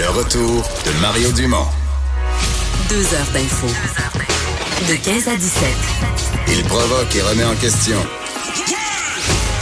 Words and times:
Le 0.00 0.08
retour 0.08 0.62
de 0.86 1.00
Mario 1.02 1.30
Dumont. 1.32 1.66
Deux 2.88 3.04
heures 3.14 3.30
d'info. 3.34 3.66
De 4.88 4.94
15 4.94 5.28
à 5.28 5.36
17. 5.36 5.68
Il 6.48 6.64
provoque 6.64 7.14
et 7.14 7.20
remet 7.20 7.44
en 7.44 7.54
question. 7.56 7.98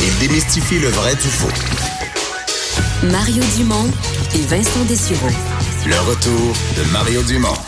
Il 0.01 0.19
démystifie 0.21 0.79
le 0.79 0.91
vrai 0.91 1.17
du 1.17 1.29
faux. 1.29 1.49
Mario 3.11 3.43
Dumont 3.57 3.91
et 4.37 4.47
Vincent 4.47 4.85
Dessureau. 4.85 5.27
Le 5.85 5.99
retour 6.09 6.55
de 6.77 6.93
Mario 6.93 7.21
Dumont. 7.25 7.59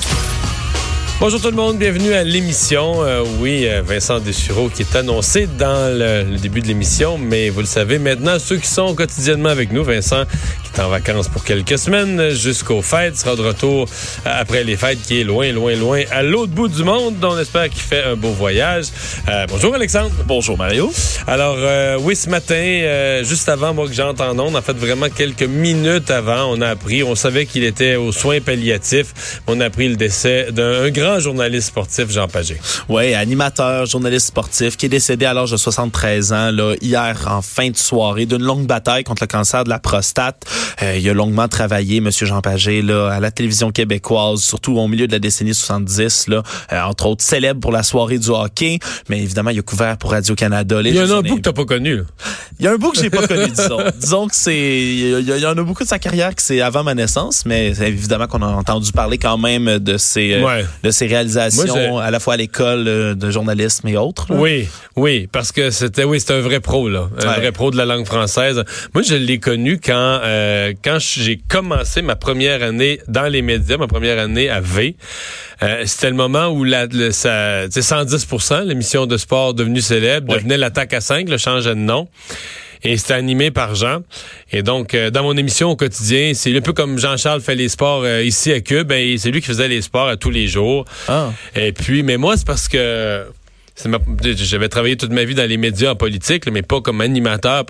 Bonjour 1.18 1.38
tout 1.40 1.50
le 1.50 1.56
monde, 1.56 1.76
bienvenue 1.76 2.12
à 2.14 2.22
l'émission. 2.24 3.02
Euh, 3.02 3.24
oui, 3.40 3.66
euh, 3.68 3.82
Vincent 3.82 4.20
Dessureau 4.20 4.70
qui 4.70 4.82
est 4.82 4.96
annoncé 4.96 5.46
dans 5.58 5.92
le, 5.92 6.22
le 6.22 6.38
début 6.38 6.62
de 6.62 6.66
l'émission, 6.66 7.18
mais 7.18 7.50
vous 7.50 7.60
le 7.60 7.66
savez 7.66 7.98
maintenant, 7.98 8.38
ceux 8.38 8.56
qui 8.56 8.68
sont 8.68 8.94
quotidiennement 8.94 9.50
avec 9.50 9.70
nous, 9.70 9.84
Vincent 9.84 10.24
est 10.74 10.80
en 10.80 10.88
vacances 10.88 11.28
pour 11.28 11.44
quelques 11.44 11.78
semaines 11.78 12.30
jusqu'aux 12.30 12.82
fêtes, 12.82 13.16
sera 13.16 13.36
de 13.36 13.42
retour 13.42 13.88
après 14.24 14.64
les 14.64 14.76
fêtes 14.76 15.00
qui 15.02 15.20
est 15.20 15.24
loin, 15.24 15.52
loin, 15.52 15.74
loin 15.74 16.02
à 16.10 16.22
l'autre 16.22 16.52
bout 16.52 16.68
du 16.68 16.84
monde. 16.84 17.16
On 17.22 17.38
espère 17.38 17.68
qu'il 17.68 17.82
fait 17.82 18.04
un 18.04 18.16
beau 18.16 18.30
voyage. 18.30 18.86
Euh, 19.28 19.46
bonjour 19.48 19.74
Alexandre. 19.74 20.10
Bonjour 20.26 20.56
Mario. 20.56 20.92
Alors 21.26 21.56
euh, 21.58 21.98
oui, 22.00 22.16
ce 22.16 22.28
matin, 22.28 22.54
euh, 22.54 23.24
juste 23.24 23.48
avant 23.48 23.74
moi 23.74 23.86
que 23.86 23.94
j'entre 23.94 24.22
en 24.22 24.38
ondes, 24.38 24.56
en 24.56 24.62
fait 24.62 24.76
vraiment 24.76 25.08
quelques 25.08 25.42
minutes 25.42 26.10
avant, 26.10 26.46
on 26.50 26.60
a 26.60 26.68
appris, 26.68 27.02
on 27.02 27.14
savait 27.14 27.46
qu'il 27.46 27.64
était 27.64 27.96
aux 27.96 28.12
soins 28.12 28.40
palliatifs. 28.40 29.40
On 29.46 29.60
a 29.60 29.66
appris 29.66 29.88
le 29.88 29.96
décès 29.96 30.52
d'un 30.52 30.90
grand 30.90 31.20
journaliste 31.20 31.68
sportif, 31.68 32.10
Jean 32.10 32.28
Pagé. 32.28 32.56
Oui, 32.88 33.14
animateur, 33.14 33.86
journaliste 33.86 34.28
sportif, 34.28 34.76
qui 34.76 34.86
est 34.86 34.90
décédé 34.90 35.26
à 35.26 35.34
l'âge 35.34 35.50
de 35.50 35.56
73 35.56 36.32
ans, 36.32 36.50
là, 36.50 36.74
hier 36.80 37.16
en 37.26 37.42
fin 37.42 37.70
de 37.70 37.76
soirée, 37.76 38.26
d'une 38.26 38.42
longue 38.42 38.66
bataille 38.66 39.04
contre 39.04 39.22
le 39.22 39.28
cancer 39.28 39.64
de 39.64 39.68
la 39.68 39.78
prostate. 39.78 40.44
Euh, 40.82 40.96
il 40.98 41.08
a 41.08 41.12
longuement 41.14 41.48
travaillé, 41.48 42.00
Monsieur 42.00 42.26
Jean 42.26 42.40
Pagé, 42.40 42.82
là, 42.82 43.08
à 43.10 43.20
la 43.20 43.30
télévision 43.30 43.70
québécoise, 43.70 44.40
surtout 44.40 44.76
au 44.78 44.88
milieu 44.88 45.06
de 45.06 45.12
la 45.12 45.18
décennie 45.18 45.54
70, 45.54 46.28
là, 46.28 46.42
euh, 46.72 46.80
entre 46.82 47.06
autres 47.06 47.22
célèbre 47.24 47.60
pour 47.60 47.72
la 47.72 47.82
soirée 47.82 48.18
du 48.18 48.28
hockey, 48.30 48.78
mais 49.08 49.18
évidemment, 49.22 49.50
il 49.50 49.58
a 49.58 49.62
couvert 49.62 49.96
pour 49.98 50.10
Radio-Canada. 50.12 50.80
Il 50.84 50.94
y 50.94 51.00
en 51.00 51.10
a 51.10 51.16
un 51.16 51.22
bout 51.22 51.36
que 51.36 51.40
t'as 51.42 51.52
pas 51.52 51.64
connu. 51.64 52.02
Il 52.58 52.64
y 52.64 52.68
a 52.68 52.72
un 52.72 52.76
bout 52.76 52.90
que 52.92 52.98
j'ai 53.00 53.10
pas 53.10 53.26
connu, 53.26 53.48
disons. 53.54 53.78
disons 53.98 54.26
que 54.28 54.34
c'est, 54.36 54.56
il 54.56 55.20
y, 55.28 55.46
en 55.46 55.50
a 55.50 55.62
beaucoup 55.62 55.82
de 55.84 55.88
sa 55.88 55.98
carrière 55.98 56.34
que 56.34 56.42
c'est 56.42 56.60
avant 56.60 56.84
ma 56.84 56.94
naissance, 56.94 57.44
mais 57.46 57.68
évidemment 57.80 58.26
qu'on 58.26 58.42
a 58.42 58.46
entendu 58.46 58.92
parler 58.92 59.18
quand 59.18 59.38
même 59.38 59.78
de 59.78 59.96
ses, 59.96 60.34
euh, 60.34 60.40
Ouais. 60.44 60.64
de 60.82 60.90
ses 60.90 61.06
réalisations 61.06 61.90
Moi, 61.90 62.02
à 62.02 62.10
la 62.10 62.20
fois 62.20 62.34
à 62.34 62.36
l'école 62.36 62.84
de 62.84 63.30
journalisme 63.30 63.86
et 63.88 63.96
autres. 63.96 64.26
là. 64.32 64.36
Oui, 64.38 64.68
oui, 64.96 65.28
parce 65.30 65.52
que 65.52 65.70
c'était 65.70 66.04
oui, 66.04 66.20
c'était 66.20 66.34
un 66.34 66.40
vrai 66.40 66.60
pro 66.60 66.88
là, 66.88 67.08
un 67.18 67.28
Ouais. 67.28 67.36
vrai 67.36 67.52
pro 67.52 67.70
de 67.70 67.76
la 67.76 67.84
langue 67.86 68.06
française. 68.06 68.62
Moi, 68.94 69.02
je 69.02 69.14
l'ai 69.14 69.38
connu 69.38 69.78
quand 69.84 69.92
euh, 70.22 70.49
quand 70.82 70.98
j'ai 70.98 71.38
commencé 71.48 72.02
ma 72.02 72.16
première 72.16 72.62
année 72.62 73.00
dans 73.08 73.28
les 73.28 73.42
médias, 73.42 73.76
ma 73.76 73.86
première 73.86 74.18
année 74.18 74.48
à 74.48 74.60
V. 74.60 74.96
Euh, 75.62 75.82
c'était 75.86 76.10
le 76.10 76.16
moment 76.16 76.48
où 76.48 76.64
la, 76.64 76.86
le, 76.86 77.10
ça, 77.10 77.64
tu 77.66 77.72
sais, 77.72 77.82
110 77.82 78.26
l'émission 78.66 79.06
de 79.06 79.16
sport 79.16 79.54
devenue 79.54 79.80
célèbre 79.80 80.32
Ouais. 80.32 80.38
devenait 80.38 80.56
l'attaque 80.58 80.92
à 80.94 81.00
5, 81.00 81.28
le 81.28 81.36
changeait 81.38 81.70
de 81.74 81.80
nom. 81.80 82.08
Et 82.82 82.96
c'était 82.96 83.12
animé 83.12 83.50
par 83.50 83.74
Jean. 83.74 84.00
Et 84.52 84.62
donc, 84.62 84.94
euh, 84.94 85.10
dans 85.10 85.22
mon 85.22 85.36
émission 85.36 85.68
au 85.70 85.76
quotidien, 85.76 86.32
c'est 86.34 86.56
un 86.56 86.60
peu 86.62 86.72
comme 86.72 86.98
Jean-Charles 86.98 87.42
fait 87.42 87.54
les 87.54 87.68
sports 87.68 88.02
euh, 88.04 88.22
ici 88.22 88.52
à 88.52 88.60
Cube. 88.62 88.86
Ben, 88.88 89.18
c'est 89.18 89.30
lui 89.30 89.40
qui 89.42 89.48
faisait 89.48 89.68
les 89.68 89.82
sports 89.82 90.08
à 90.08 90.16
tous 90.16 90.30
les 90.30 90.48
jours. 90.48 90.86
Ah. 91.06 91.30
Et 91.54 91.72
puis, 91.72 92.02
mais 92.02 92.16
moi, 92.16 92.38
c'est 92.38 92.46
parce 92.46 92.68
que 92.68 93.26
j'avais 94.22 94.68
travaillé 94.68 94.96
toute 94.96 95.12
ma 95.12 95.24
vie 95.24 95.34
dans 95.34 95.48
les 95.48 95.56
médias 95.56 95.92
en 95.92 95.96
politique, 95.96 96.46
là, 96.46 96.52
mais 96.52 96.62
pas 96.62 96.80
comme 96.80 97.00
animateur. 97.00 97.64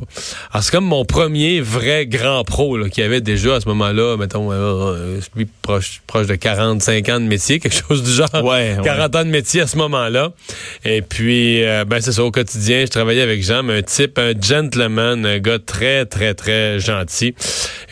Alors, 0.50 0.62
c'est 0.62 0.70
comme 0.70 0.84
mon 0.84 1.04
premier 1.04 1.60
vrai 1.60 2.06
grand 2.06 2.44
pro 2.44 2.76
là, 2.76 2.88
qui 2.88 3.02
avait 3.02 3.20
déjà 3.20 3.56
à 3.56 3.60
ce 3.60 3.68
moment-là, 3.68 4.16
mettons, 4.16 4.52
euh, 4.52 4.56
euh, 4.56 5.20
lui, 5.36 5.46
proche, 5.62 6.02
proche 6.06 6.26
de 6.26 6.34
45 6.34 7.08
ans 7.08 7.20
de 7.20 7.26
métier, 7.26 7.60
quelque 7.60 7.82
chose 7.88 8.02
du 8.02 8.10
genre. 8.10 8.28
Ouais, 8.34 8.76
ouais. 8.76 8.84
40 8.84 9.16
ans 9.16 9.24
de 9.24 9.30
métier 9.30 9.62
à 9.62 9.66
ce 9.66 9.76
moment-là. 9.76 10.32
Et 10.84 11.02
puis, 11.02 11.64
euh, 11.64 11.84
ben 11.84 12.00
c'est 12.00 12.12
ça, 12.12 12.24
au 12.24 12.30
quotidien, 12.30 12.80
je 12.84 12.90
travaillais 12.90 13.22
avec 13.22 13.42
Jean, 13.42 13.62
mais 13.62 13.78
un 13.78 13.82
type, 13.82 14.18
un 14.18 14.32
gentleman, 14.40 15.24
un 15.26 15.38
gars 15.38 15.58
très, 15.58 16.06
très, 16.06 16.34
très 16.34 16.80
gentil. 16.80 17.34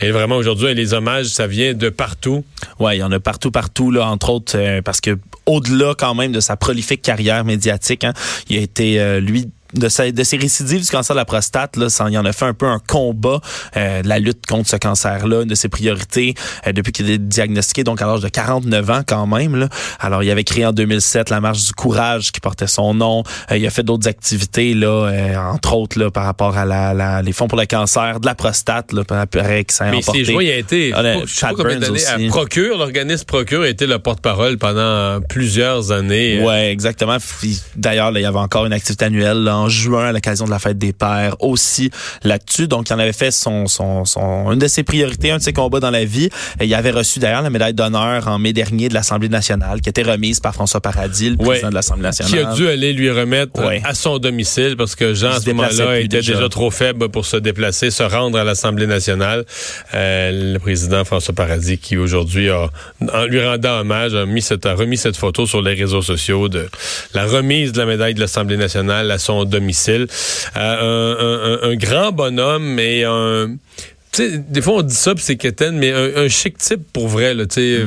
Et 0.01 0.11
vraiment, 0.11 0.35
aujourd'hui, 0.35 0.73
les 0.73 0.93
hommages, 0.93 1.27
ça 1.27 1.47
vient 1.47 1.73
de 1.73 1.89
partout. 1.89 2.43
Ouais, 2.79 2.97
il 2.97 2.99
y 2.99 3.03
en 3.03 3.11
a 3.11 3.19
partout, 3.19 3.51
partout, 3.51 3.91
là, 3.91 4.07
entre 4.07 4.29
autres, 4.29 4.53
euh, 4.55 4.81
parce 4.81 5.01
que 5.01 5.17
au-delà 5.49 5.93
quand 5.97 6.13
même 6.15 6.31
de 6.31 6.39
sa 6.39 6.55
prolifique 6.55 7.01
carrière 7.01 7.43
médiatique, 7.43 8.03
hein, 8.03 8.13
il 8.49 8.57
a 8.57 8.61
été, 8.61 8.99
euh, 8.99 9.19
lui, 9.19 9.49
de, 9.73 9.87
sa- 9.89 10.11
de 10.11 10.23
ses 10.23 10.37
récidives 10.37 10.81
du 10.83 10.89
cancer 10.89 11.15
de 11.15 11.19
la 11.19 11.25
prostate, 11.25 11.75
là, 11.77 11.89
ça, 11.89 12.07
il 12.09 12.17
en 12.17 12.25
a 12.25 12.31
fait 12.33 12.45
un 12.45 12.53
peu 12.53 12.65
un 12.67 12.79
combat 12.79 13.39
euh, 13.77 14.01
de 14.01 14.07
la 14.07 14.19
lutte 14.19 14.45
contre 14.47 14.69
ce 14.69 14.75
cancer-là, 14.77 15.41
une 15.43 15.47
de 15.49 15.55
ses 15.55 15.69
priorités 15.69 16.33
euh, 16.67 16.71
depuis 16.71 16.91
qu'il 16.91 17.09
est 17.09 17.17
diagnostiqué, 17.17 17.83
donc 17.83 18.01
à 18.01 18.05
l'âge 18.07 18.21
de 18.21 18.29
49 18.29 18.89
ans 18.89 19.01
quand 19.07 19.27
même. 19.27 19.55
Là. 19.55 19.69
Alors, 19.99 20.23
il 20.23 20.31
avait 20.31 20.43
créé 20.43 20.65
en 20.65 20.71
2007 20.73 21.29
la 21.29 21.39
marche 21.41 21.65
du 21.65 21.73
courage 21.73 22.31
qui 22.31 22.39
portait 22.39 22.67
son 22.67 22.93
nom. 22.93 23.23
Euh, 23.51 23.57
il 23.57 23.65
a 23.67 23.69
fait 23.69 23.83
d'autres 23.83 24.07
activités, 24.07 24.73
là, 24.73 24.87
euh, 25.07 25.35
entre 25.37 25.73
autres 25.75 25.99
là, 25.99 26.09
par 26.11 26.25
rapport 26.25 26.57
à 26.57 26.65
la, 26.65 26.93
la- 26.93 27.21
les 27.21 27.31
fonds 27.31 27.47
pour 27.47 27.57
le 27.59 27.65
cancer 27.65 28.19
de 28.19 28.25
la 28.25 28.35
prostate, 28.35 28.91
là, 28.93 29.03
paraît 29.03 29.63
que 29.65 29.73
ça 29.73 29.85
a 29.85 29.91
Mais 29.91 29.97
emporté. 29.97 30.25
joies, 30.25 30.43
il 30.43 30.51
a 30.51 30.57
été, 30.57 30.91
Ah, 30.95 31.03
le- 31.03 31.25
je 31.25 31.33
sais 31.33 31.45
pas 31.47 31.53
combien 31.55 31.77
d'années, 31.79 32.05
à. 32.05 32.17
Procure, 32.29 32.77
l'organisme 32.77 33.25
Procure 33.25 33.61
a 33.63 33.67
été 33.69 33.85
le 33.85 33.99
porte-parole 33.99 34.57
pendant 34.57 35.19
plusieurs 35.21 35.91
années. 35.91 36.41
Ouais, 36.43 36.71
exactement. 36.71 37.17
D'ailleurs, 37.75 38.11
là, 38.11 38.19
il 38.19 38.23
y 38.23 38.25
avait 38.25 38.37
encore 38.39 38.65
une 38.65 38.73
activité 38.73 39.05
annuelle 39.05 39.43
là, 39.43 39.58
en 39.59 39.69
juin 39.69 40.05
à 40.07 40.11
l'occasion 40.11 40.45
de 40.45 40.51
la 40.51 40.59
fête 40.59 40.77
des 40.77 40.93
pères 40.93 41.35
aussi 41.39 41.91
là-dessus. 42.23 42.67
Donc, 42.67 42.89
il 42.89 42.93
en 42.93 42.99
avait 42.99 43.13
fait 43.13 43.31
son, 43.31 43.67
son, 43.67 44.05
son, 44.05 44.51
une 44.51 44.59
de 44.59 44.67
ses 44.67 44.83
priorités, 44.83 45.31
un 45.31 45.37
de 45.37 45.43
ses 45.43 45.53
combats 45.53 45.79
dans 45.79 45.91
la 45.91 46.05
vie. 46.05 46.29
Et 46.59 46.65
il 46.65 46.73
avait 46.73 46.91
reçu 46.91 47.19
d'ailleurs 47.19 47.41
la 47.41 47.49
médaille 47.49 47.73
d'honneur 47.73 48.27
en 48.27 48.39
mai 48.39 48.53
dernier 48.53 48.89
de 48.89 48.93
l'Assemblée 48.93 49.29
nationale, 49.29 49.81
qui 49.81 49.89
était 49.89 50.03
remise 50.03 50.39
par 50.39 50.53
François 50.53 50.81
Paradis, 50.81 51.29
le 51.31 51.35
Ouais. 51.37 51.47
président 51.49 51.69
de 51.69 51.75
l'Assemblée 51.75 52.03
nationale. 52.03 52.31
Qui 52.31 52.39
a 52.39 52.53
dû 52.53 52.67
aller 52.67 52.93
lui 52.93 53.09
remettre 53.11 53.59
Ouais. 53.65 53.81
à 53.85 53.93
son 53.93 54.17
domicile 54.19 54.75
parce 54.77 54.95
que 54.95 55.13
Jean, 55.13 55.29
Il 55.31 55.35
à 55.35 55.39
ce 55.41 55.49
moment-là, 55.51 55.99
était 55.99 56.07
déjà. 56.07 56.33
déjà. 56.33 56.49
trop 56.49 56.71
faible 56.71 57.09
pour 57.09 57.25
se 57.25 57.37
déplacer, 57.37 57.91
se 57.91 58.03
rendre 58.03 58.37
à 58.37 58.43
l'Assemblée 58.43 58.87
nationale. 58.87 59.45
Euh, 59.93 60.53
le 60.53 60.59
président 60.59 61.03
François 61.05 61.33
Paradis, 61.33 61.77
qui 61.77 61.97
aujourd'hui, 61.97 62.49
a, 62.49 62.69
en 63.13 63.25
lui 63.25 63.43
rendant 63.45 63.79
hommage, 63.79 64.13
a, 64.15 64.25
mis 64.25 64.41
cette, 64.41 64.65
a 64.65 64.73
remis 64.73 64.97
cette 64.97 65.17
photo 65.17 65.45
sur 65.45 65.61
les 65.61 65.73
réseaux 65.73 66.01
sociaux 66.01 66.49
de 66.49 66.67
la 67.13 67.25
remise 67.25 67.71
de 67.71 67.79
la 67.79 67.85
médaille 67.85 68.13
de 68.13 68.19
l'Assemblée 68.19 68.57
nationale 68.57 69.09
à 69.11 69.17
son 69.17 69.45
domicile. 69.49 70.07
Euh, 70.57 71.59
un, 71.59 71.63
un- 71.65 71.69
un- 71.69 71.71
un 71.71 71.75
grand 71.75 72.11
bonhomme 72.11 72.79
et 72.79 73.03
un... 73.03 73.55
Tu 74.11 74.23
sais, 74.29 74.37
des 74.37 74.61
fois, 74.61 74.75
on 74.75 74.81
dit 74.81 74.95
ça, 74.95 75.13
puis 75.13 75.23
c'est 75.23 75.35
quétaine, 75.37 75.77
mais 75.77 75.91
un, 75.91 76.15
un 76.23 76.27
chic 76.29 76.57
type 76.57 76.81
pour 76.93 77.07
vrai, 77.07 77.33
là, 77.33 77.45
tu 77.45 77.55
sais... 77.55 77.85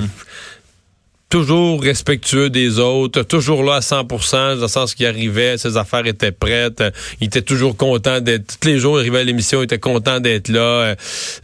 toujours 1.29 1.83
respectueux 1.83 2.51
des 2.51 2.79
autres, 2.79 3.23
toujours 3.23 3.65
là 3.65 3.77
à 3.77 3.81
100% 3.81 4.57
dans 4.57 4.61
le 4.61 4.69
sens 4.69 4.95
qu'il 4.95 5.07
arrivait, 5.07 5.57
ses 5.57 5.79
affaires 5.79 6.07
étaient 6.07 6.31
prêtes, 6.31 6.85
il 7.23 7.29
était 7.29 7.41
toujours 7.41 7.75
content 7.75 8.21
d'être, 8.21 8.59
tous 8.61 8.69
les 8.69 8.79
jours 8.79 8.99
il 8.99 9.01
arrivait 9.01 9.21
à 9.21 9.25
l'émission, 9.25 9.63
il 9.63 9.65
était 9.65 9.79
content 9.79 10.21
d'être 10.21 10.49
là. 10.51 10.61
euh, 10.61 10.95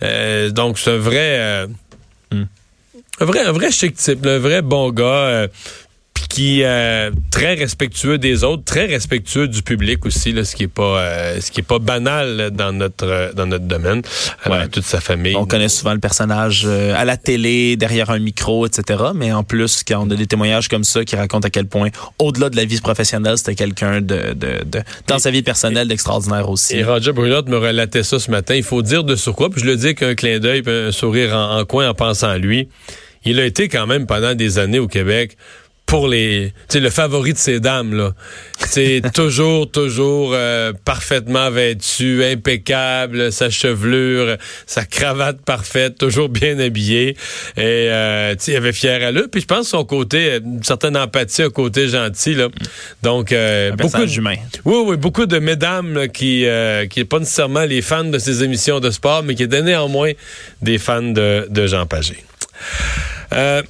euh, 0.02 0.50
donc 0.50 0.78
c'est 0.78 0.90
un 0.90 0.98
vrai, 0.98 1.38
euh, 1.40 1.66
un 3.20 3.24
vrai, 3.24 3.40
un 3.40 3.52
vrai 3.52 3.70
chic 3.72 3.96
type, 3.96 4.26
un 4.26 4.38
vrai 4.38 4.60
bon 4.60 4.90
gars. 4.90 5.04
euh, 5.04 5.48
qui 6.28 6.62
euh, 6.62 7.10
très 7.30 7.54
respectueux 7.54 8.18
des 8.18 8.44
autres, 8.44 8.62
très 8.64 8.84
respectueux 8.86 9.48
du 9.48 9.62
public 9.62 10.04
aussi, 10.04 10.32
là, 10.32 10.44
ce 10.44 10.54
qui 10.54 10.64
est 10.64 10.68
pas 10.68 11.00
euh, 11.00 11.40
ce 11.40 11.50
qui 11.50 11.60
est 11.60 11.62
pas 11.62 11.78
banal 11.78 12.50
dans 12.52 12.72
notre 12.72 13.06
euh, 13.06 13.32
dans 13.32 13.46
notre 13.46 13.64
domaine. 13.64 14.02
Alors, 14.44 14.58
Ouais. 14.58 14.68
toute 14.68 14.84
sa 14.84 15.00
famille. 15.00 15.34
On 15.36 15.46
connaît 15.46 15.68
souvent 15.68 15.94
le 15.94 16.00
personnage 16.00 16.64
euh, 16.66 16.94
à 16.96 17.04
la 17.04 17.16
télé, 17.16 17.76
derrière 17.76 18.10
un 18.10 18.18
micro, 18.18 18.66
etc. 18.66 19.02
Mais 19.14 19.32
en 19.32 19.42
plus, 19.42 19.82
quand 19.86 20.06
on 20.06 20.10
a 20.10 20.16
des 20.16 20.26
témoignages 20.26 20.68
comme 20.68 20.84
ça 20.84 21.04
qui 21.04 21.16
racontent 21.16 21.46
à 21.46 21.50
quel 21.50 21.66
point, 21.66 21.88
au-delà 22.18 22.50
de 22.50 22.56
la 22.56 22.64
vie 22.66 22.80
professionnelle, 22.80 23.38
c'était 23.38 23.54
quelqu'un 23.54 24.00
de, 24.00 24.34
de, 24.34 24.64
de- 24.64 24.82
dans 25.06 25.18
sa 25.18 25.30
vie 25.30 25.42
personnelle 25.42 25.88
d'extraordinaire 25.88 26.48
aussi. 26.50 26.76
Et 26.76 26.84
Roger 26.84 27.12
Brulotte 27.12 27.48
me 27.48 27.56
relatait 27.58 28.02
ça 28.02 28.18
ce 28.18 28.30
matin. 28.30 28.54
Il 28.54 28.62
faut 28.64 28.82
dire 28.82 29.02
de 29.04 29.16
sur 29.16 29.34
quoi, 29.34 29.48
puis 29.50 29.60
je 29.62 29.66
le 29.66 29.76
dis 29.76 29.86
avec 29.86 30.02
un 30.02 30.14
clin 30.14 30.38
d'œil, 30.38 30.62
un 30.66 30.92
sourire 30.92 31.34
en, 31.34 31.58
en 31.58 31.64
coin 31.64 31.88
en 31.88 31.94
pensant 31.94 32.28
à 32.28 32.38
lui. 32.38 32.68
Il 33.24 33.40
a 33.40 33.44
été 33.44 33.68
quand 33.68 33.86
même 33.86 34.06
pendant 34.06 34.34
des 34.34 34.58
années 34.58 34.78
au 34.78 34.86
Québec 34.88 35.36
pour 35.88 36.06
les, 36.06 36.52
tu 36.68 36.80
le 36.80 36.90
favori 36.90 37.32
de 37.32 37.38
ces 37.38 37.60
dames 37.60 37.96
là. 37.96 38.12
C'est 38.58 39.00
toujours, 39.14 39.70
toujours 39.70 40.32
euh, 40.34 40.74
parfaitement 40.84 41.50
vêtu, 41.50 42.22
impeccable, 42.22 43.32
sa 43.32 43.48
chevelure, 43.48 44.36
sa 44.66 44.84
cravate 44.84 45.40
parfaite, 45.40 45.96
toujours 45.96 46.28
bien 46.28 46.58
habillé. 46.58 47.16
Et 47.56 47.62
euh, 47.88 48.34
tu 48.34 48.44
sais, 48.44 48.52
il 48.52 48.56
avait 48.56 48.74
fier 48.74 49.02
à 49.02 49.10
lui. 49.12 49.22
Puis 49.32 49.40
je 49.40 49.46
pense 49.46 49.68
son 49.68 49.84
côté, 49.84 50.32
euh, 50.32 50.40
une 50.44 50.62
certaine 50.62 50.96
empathie, 50.96 51.42
un 51.42 51.50
côté 51.50 51.88
gentil 51.88 52.34
là. 52.34 52.48
Donc 53.02 53.32
euh, 53.32 53.72
beaucoup 53.72 54.04
de, 54.04 54.12
humain. 54.12 54.36
oui, 54.66 54.82
oui, 54.86 54.96
beaucoup 54.98 55.24
de 55.24 55.38
mesdames 55.38 55.94
là, 55.94 56.08
qui 56.08 56.44
euh, 56.44 56.86
qui 56.86 56.98
n'est 56.98 57.06
pas 57.06 57.18
nécessairement 57.18 57.64
les 57.64 57.80
fans 57.80 58.04
de 58.04 58.18
ces 58.18 58.44
émissions 58.44 58.78
de 58.78 58.90
sport, 58.90 59.22
mais 59.22 59.34
qui 59.34 59.44
étaient 59.44 59.62
néanmoins 59.62 60.12
des 60.60 60.76
fans 60.76 61.00
de, 61.00 61.46
de 61.48 61.66
Jean 61.66 61.86
Pagé. 61.86 62.22
Euh, 63.32 63.62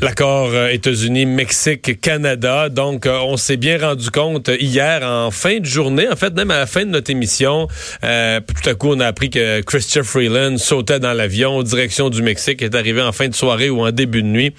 l'accord 0.00 0.50
euh, 0.52 0.68
États-Unis-Mexique-Canada. 0.68 2.68
Donc, 2.68 3.06
euh, 3.06 3.18
on 3.20 3.36
s'est 3.36 3.56
bien 3.56 3.78
rendu 3.78 4.10
compte 4.10 4.50
hier 4.60 5.02
en 5.02 5.30
fin 5.30 5.58
de 5.58 5.64
journée, 5.64 6.08
en 6.08 6.16
fait, 6.16 6.34
même 6.34 6.50
à 6.50 6.58
la 6.58 6.66
fin 6.66 6.84
de 6.84 6.90
notre 6.90 7.10
émission, 7.10 7.68
euh, 8.04 8.40
tout 8.40 8.68
à 8.68 8.74
coup, 8.74 8.90
on 8.90 9.00
a 9.00 9.06
appris 9.06 9.30
que 9.30 9.60
Christian 9.62 10.02
Freeland 10.02 10.58
sautait 10.58 11.00
dans 11.00 11.12
l'avion 11.12 11.58
en 11.58 11.62
direction 11.62 12.10
du 12.10 12.22
Mexique, 12.22 12.62
est 12.62 12.74
arrivé 12.74 13.02
en 13.02 13.12
fin 13.12 13.28
de 13.28 13.34
soirée 13.34 13.70
ou 13.70 13.86
en 13.86 13.90
début 13.90 14.22
de 14.22 14.28
nuit. 14.28 14.54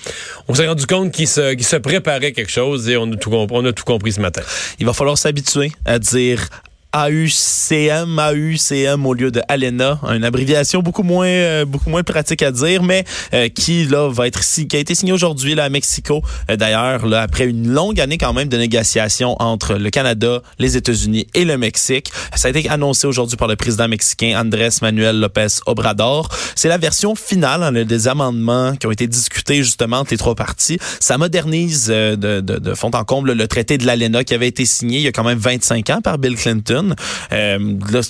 On 0.48 0.56
s'est 0.56 0.68
rendu 0.68 0.86
compte 0.86 1.12
qu'il 1.12 1.28
se, 1.28 1.76
préparait 1.78 2.32
quelque 2.32 2.52
chose 2.52 2.90
et 2.90 2.98
on 2.98 3.12
a 3.12 3.16
tout 3.16 3.86
compris 3.86 4.14
ce 4.14 4.22
matin. 4.22 4.42
Il 4.80 4.86
va 4.86 4.94
falloir 4.94 5.18
s'habituer 5.18 5.72
à 5.86 6.00
dire 6.00 6.48
AUCM, 6.94 8.18
AUCM 8.18 9.06
au 9.06 9.14
lieu 9.14 9.30
de 9.30 9.42
ALENA, 9.50 10.00
une 10.10 10.24
abréviation 10.24 10.82
beaucoup 10.82 11.04
moins 11.04 11.28
euh, 11.28 11.66
beaucoup 11.66 11.90
moins 11.90 12.04
pratique 12.04 12.42
à 12.42 12.52
dire, 12.52 12.82
mais 12.82 13.04
euh, 13.34 13.50
qui 13.50 13.86
là 13.86 14.10
va 14.10 14.28
être 14.28 14.42
qui 14.42 14.76
a 14.76 14.80
été 14.80 14.96
signé 14.96 15.12
aujourd'hui 15.12 15.54
là 15.54 15.66
à 15.66 15.70
Mexico. 15.70 16.22
Euh, 16.50 16.56
d'ailleurs, 16.56 17.06
là 17.06 17.22
après 17.22 17.46
une 17.46 17.68
longue 17.68 18.00
année 18.00 18.18
quand 18.18 18.34
même 18.34 18.48
de 18.48 18.58
négociations 18.58 19.36
entre 19.42 19.76
le 19.76 19.90
Canada, 19.90 20.42
les 20.60 20.78
États-Unis 20.78 21.28
et 21.34 21.44
le 21.44 21.58
Mexique, 21.58 22.12
ça 22.36 22.48
a 22.48 22.52
été 22.52 22.70
annoncé 22.70 23.06
aujourd'hui 23.06 23.38
par 23.38 23.48
le 23.48 23.56
président 23.56 23.88
mexicain 23.88 24.40
Andrés 24.40 24.70
Manuel 24.82 25.20
López 25.20 25.60
Obrador. 25.66 26.30
C'est 26.56 26.70
la 26.70 26.78
version 26.78 27.16
finale 27.16 27.64
hein, 27.64 27.72
des 27.84 28.08
amendements 28.08 28.76
qui 28.76 28.88
ont 28.88 28.92
été 28.92 29.08
discutés 29.08 29.58
justement 29.58 29.98
entre 29.98 30.12
les 30.12 30.18
trois 30.18 30.36
parties. 30.36 30.80
Ça 31.00 31.18
modernise 31.18 31.88
de, 31.88 32.16
de, 32.16 32.40
de 32.40 32.74
fond 32.74 32.92
en 32.94 33.04
comble 33.04 33.34
le 33.34 33.48
traité 33.48 33.78
de 33.78 33.86
l'ALENA 33.86 34.24
qui 34.24 34.34
avait 34.34 34.48
été 34.48 34.66
signé 34.66 35.00
il 35.00 35.04
y 35.04 35.08
a 35.08 35.12
quand 35.12 35.24
même 35.24 35.38
25 35.38 35.90
ans 35.90 36.02
par 36.02 36.18
Bill 36.18 36.36
Clinton. 36.36 36.77
Euh, 37.32 37.78
là, 37.92 38.02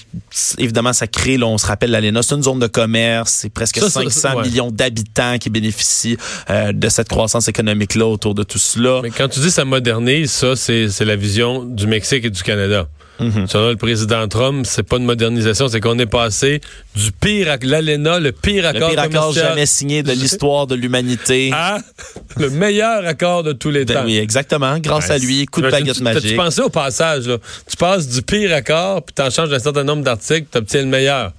évidemment, 0.57 0.93
ça 0.93 1.07
crée, 1.07 1.37
là, 1.37 1.47
on 1.47 1.57
se 1.57 1.65
rappelle 1.65 1.91
l'ALENA, 1.91 2.21
c'est 2.23 2.35
une 2.35 2.43
zone 2.43 2.59
de 2.59 2.67
commerce, 2.67 3.31
c'est 3.31 3.49
presque 3.49 3.79
500 3.79 4.41
millions 4.41 4.71
d'habitants 4.71 5.37
qui 5.37 5.49
bénéficient 5.49 6.17
euh, 6.49 6.71
de 6.73 6.89
cette 6.89 7.09
croissance 7.09 7.47
économique-là 7.47 8.05
autour 8.05 8.35
de 8.35 8.43
tout 8.43 8.59
cela. 8.59 9.01
Mais 9.03 9.11
quand 9.11 9.27
tu 9.27 9.39
dis 9.39 9.51
ça 9.51 9.65
modernise, 9.65 10.31
ça, 10.31 10.55
c'est 10.55 11.05
la 11.05 11.15
vision 11.15 11.63
du 11.63 11.87
Mexique 11.87 12.25
et 12.25 12.29
du 12.29 12.43
Canada. 12.43 12.87
Mm 13.19 13.47
Selon 13.47 13.69
le 13.69 13.75
président 13.75 14.27
Trump, 14.27 14.65
c'est 14.67 14.83
pas 14.83 14.97
une 14.97 15.05
modernisation, 15.05 15.67
c'est 15.67 15.79
qu'on 15.79 15.97
est 15.99 16.05
passé 16.05 16.61
du 16.95 17.11
pire, 17.11 17.55
l'ALENA, 17.61 18.19
le 18.19 18.31
pire 18.31 18.67
accord 18.67 18.89
Le 18.89 18.95
pire 18.95 19.03
accord 19.03 19.33
jamais 19.33 19.65
signé 19.65 20.03
de 20.03 20.11
l'histoire 20.11 20.67
de 20.67 20.75
l'humanité. 20.75 21.51
À 21.53 21.79
le 22.37 22.49
meilleur 22.49 23.05
accord 23.05 23.43
de 23.43 23.53
tous 23.53 23.69
les 23.69 23.85
ben 23.85 23.95
temps. 23.95 24.05
Oui, 24.05 24.17
exactement. 24.17 24.77
Grâce 24.79 25.09
à 25.09 25.17
lui, 25.17 25.45
coup 25.45 25.61
de 25.61 25.69
baguette 25.69 26.01
magique. 26.01 26.31
Tu 26.31 26.35
pensé 26.35 26.61
au 26.61 26.69
passage, 26.69 27.27
là. 27.27 27.37
Tu 27.69 27.77
passes 27.77 28.07
du 28.07 28.21
pire 28.21 28.53
accord, 28.53 29.03
puis 29.03 29.13
t'en 29.13 29.29
changes 29.29 29.51
un 29.53 29.59
certain 29.59 29.83
nombre 29.83 30.03
d'articles, 30.03 30.47
tu 30.51 30.57
obtiens 30.57 30.81
le 30.81 30.87
meilleur. 30.87 31.33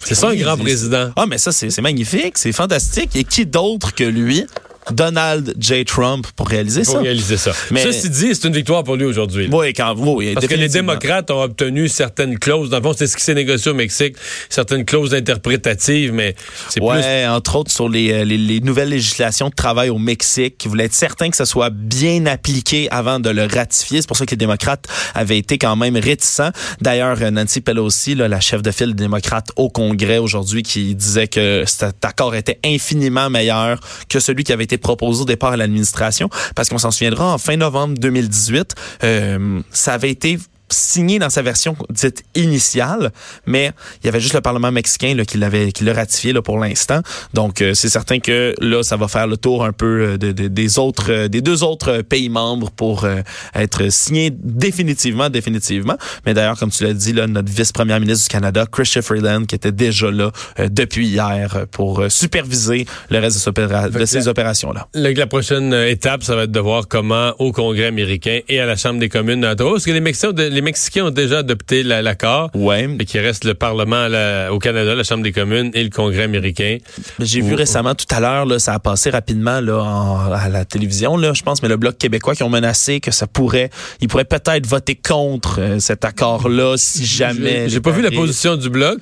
C'est 0.00 0.14
ça 0.14 0.28
un 0.28 0.36
grand 0.36 0.56
président. 0.56 1.10
Ah, 1.16 1.26
mais 1.26 1.38
ça, 1.38 1.52
c'est 1.52 1.80
magnifique, 1.80 2.38
c'est 2.38 2.52
fantastique. 2.52 3.14
Et 3.14 3.24
qui 3.24 3.46
d'autre 3.46 3.94
que 3.94 4.04
lui? 4.04 4.46
Donald 4.92 5.54
J. 5.58 5.84
Trump 5.84 6.26
pour 6.36 6.48
réaliser 6.48 6.82
pour 6.82 6.94
ça. 6.94 7.00
réaliser 7.00 7.36
ça. 7.36 7.52
Mais, 7.70 7.82
Ceci 7.82 8.10
dit, 8.10 8.34
c'est 8.34 8.46
une 8.46 8.54
victoire 8.54 8.84
pour 8.84 8.96
lui 8.96 9.04
aujourd'hui. 9.04 9.48
Oui, 9.50 9.72
quand 9.72 9.94
oui, 9.96 10.34
Parce 10.34 10.46
que 10.46 10.54
les 10.54 10.68
démocrates 10.68 11.30
ont 11.30 11.42
obtenu 11.42 11.88
certaines 11.88 12.38
clauses. 12.38 12.70
Dans 12.70 12.78
le 12.78 12.82
fond, 12.82 12.94
c'est 12.96 13.06
ce 13.06 13.16
qui 13.16 13.24
s'est 13.24 13.34
négocié 13.34 13.70
au 13.70 13.74
Mexique, 13.74 14.16
certaines 14.48 14.84
clauses 14.84 15.14
interprétatives, 15.14 16.12
mais 16.12 16.34
c'est 16.68 16.80
ouais, 16.80 17.26
entre 17.26 17.56
autres 17.56 17.70
sur 17.70 17.88
les, 17.88 18.12
euh, 18.12 18.24
les, 18.24 18.38
les, 18.38 18.60
nouvelles 18.60 18.90
législations 18.90 19.48
de 19.48 19.54
travail 19.54 19.90
au 19.90 19.98
Mexique, 19.98 20.58
qui 20.58 20.68
voulaient 20.68 20.84
être 20.84 20.94
certains 20.94 21.30
que 21.30 21.36
ça 21.36 21.46
soit 21.46 21.70
bien 21.70 22.26
appliqué 22.26 22.88
avant 22.90 23.20
de 23.20 23.30
le 23.30 23.44
ratifier. 23.44 24.00
C'est 24.00 24.08
pour 24.08 24.16
ça 24.16 24.26
que 24.26 24.32
les 24.32 24.36
démocrates 24.36 24.86
avaient 25.14 25.38
été 25.38 25.58
quand 25.58 25.76
même 25.76 25.96
réticents. 25.96 26.50
D'ailleurs, 26.80 27.18
euh, 27.20 27.30
Nancy 27.30 27.60
Pelosi, 27.60 28.14
là, 28.14 28.28
la 28.28 28.40
chef 28.40 28.62
de 28.62 28.70
file 28.70 28.94
démocrate 28.94 29.50
au 29.56 29.68
Congrès 29.68 30.18
aujourd'hui, 30.18 30.62
qui 30.62 30.94
disait 30.94 31.28
que 31.28 31.64
cet 31.66 32.04
accord 32.04 32.34
était 32.34 32.58
infiniment 32.64 33.30
meilleur 33.30 33.80
que 34.08 34.20
celui 34.20 34.44
qui 34.44 34.52
avait 34.52 34.64
été 34.64 34.78
proposé 34.80 35.22
au 35.22 35.24
départ 35.24 35.52
à 35.52 35.56
l'administration, 35.56 36.28
parce 36.54 36.68
qu'on 36.68 36.78
s'en 36.78 36.90
souviendra, 36.90 37.32
en 37.32 37.38
fin 37.38 37.56
novembre 37.56 37.94
2018, 37.98 38.74
euh, 39.04 39.60
ça 39.70 39.94
avait 39.94 40.10
été 40.10 40.38
signé 40.72 41.18
dans 41.18 41.30
sa 41.30 41.42
version 41.42 41.76
dite 41.90 42.24
initiale, 42.34 43.12
mais 43.46 43.72
il 44.02 44.06
y 44.06 44.08
avait 44.08 44.20
juste 44.20 44.34
le 44.34 44.40
Parlement 44.40 44.72
mexicain 44.72 45.14
là, 45.14 45.24
qui 45.24 45.38
l'avait 45.38 45.72
qui 45.72 45.84
l'a 45.84 45.92
ratifié 45.92 46.32
là, 46.32 46.42
pour 46.42 46.58
l'instant. 46.58 47.00
Donc 47.34 47.62
euh, 47.62 47.74
c'est 47.74 47.88
certain 47.88 48.18
que 48.20 48.54
là 48.60 48.82
ça 48.82 48.96
va 48.96 49.08
faire 49.08 49.26
le 49.26 49.36
tour 49.36 49.64
un 49.64 49.72
peu 49.72 49.86
euh, 49.86 50.18
de, 50.18 50.32
de, 50.32 50.48
des 50.48 50.78
autres 50.78 51.10
euh, 51.12 51.28
des 51.28 51.40
deux 51.40 51.62
autres 51.62 52.02
pays 52.02 52.28
membres 52.28 52.70
pour 52.70 53.06
être 53.54 53.90
signé 53.90 54.30
définitivement 54.32 55.30
définitivement. 55.30 55.96
Mais 56.26 56.34
d'ailleurs 56.34 56.58
comme 56.58 56.70
tu 56.70 56.84
l'as 56.84 56.92
dit 56.92 57.12
là 57.12 57.26
notre 57.26 57.50
vice-première 57.50 58.00
ministre 58.00 58.28
du 58.28 58.32
Canada 58.32 58.66
Chrystia 58.70 59.02
Freeland 59.02 59.44
qui 59.44 59.54
était 59.54 59.72
déjà 59.72 60.10
là 60.10 60.30
depuis 60.58 61.08
hier 61.08 61.66
pour 61.70 62.04
superviser 62.08 62.86
le 63.10 63.18
reste 63.18 63.48
de, 63.48 63.98
de 63.98 64.04
ces 64.04 64.28
opérations 64.28 64.72
là. 64.72 64.88
La, 64.94 65.26
prochaine 65.26 65.72
étape 65.72 66.22
ça 66.22 66.34
va 66.34 66.44
être 66.44 66.52
de 66.52 66.60
voir 66.60 66.88
comment 66.88 67.34
au 67.38 67.52
Congrès 67.52 67.86
américain 67.86 68.40
et 68.48 68.60
à 68.60 68.66
la 68.66 68.76
Chambre 68.76 69.00
des 69.00 69.08
communes 69.08 69.46
parce 69.56 69.84
que 69.84 69.90
les 69.92 70.00
Mexicains 70.00 70.32
les 70.36 70.59
Mexicains 70.62 71.06
ont 71.06 71.10
déjà 71.10 71.38
adopté 71.38 71.82
l'accord. 71.82 72.50
Ouais. 72.54 72.86
Mais 72.86 73.04
qui 73.04 73.18
reste 73.18 73.44
le 73.44 73.54
Parlement 73.54 74.06
au 74.50 74.58
Canada, 74.58 74.94
la 74.94 75.04
Chambre 75.04 75.22
des 75.22 75.32
communes 75.32 75.70
et 75.74 75.82
le 75.82 75.90
Congrès 75.90 76.24
américain. 76.24 76.78
J'ai 77.18 77.40
vu 77.40 77.54
récemment 77.54 77.94
tout 77.94 78.06
à 78.10 78.20
l'heure, 78.20 78.60
ça 78.60 78.74
a 78.74 78.78
passé 78.78 79.10
rapidement 79.10 79.60
là, 79.60 80.30
à 80.34 80.48
la 80.48 80.64
télévision, 80.64 81.16
là, 81.16 81.32
je 81.34 81.42
pense, 81.42 81.62
mais 81.62 81.68
le 81.68 81.76
Bloc 81.76 81.98
québécois 81.98 82.34
qui 82.34 82.42
ont 82.42 82.48
menacé 82.48 83.00
que 83.00 83.10
ça 83.10 83.26
pourrait, 83.26 83.70
ils 84.00 84.08
pourraient 84.08 84.24
peut-être 84.24 84.66
voter 84.66 84.94
contre 84.94 85.60
euh, 85.60 85.78
cet 85.78 86.04
accord-là 86.04 86.76
si 86.76 87.04
jamais. 87.04 87.68
J'ai 87.68 87.80
pas 87.80 87.90
vu 87.90 88.02
la 88.02 88.10
position 88.10 88.56
du 88.56 88.70
Bloc 88.70 88.98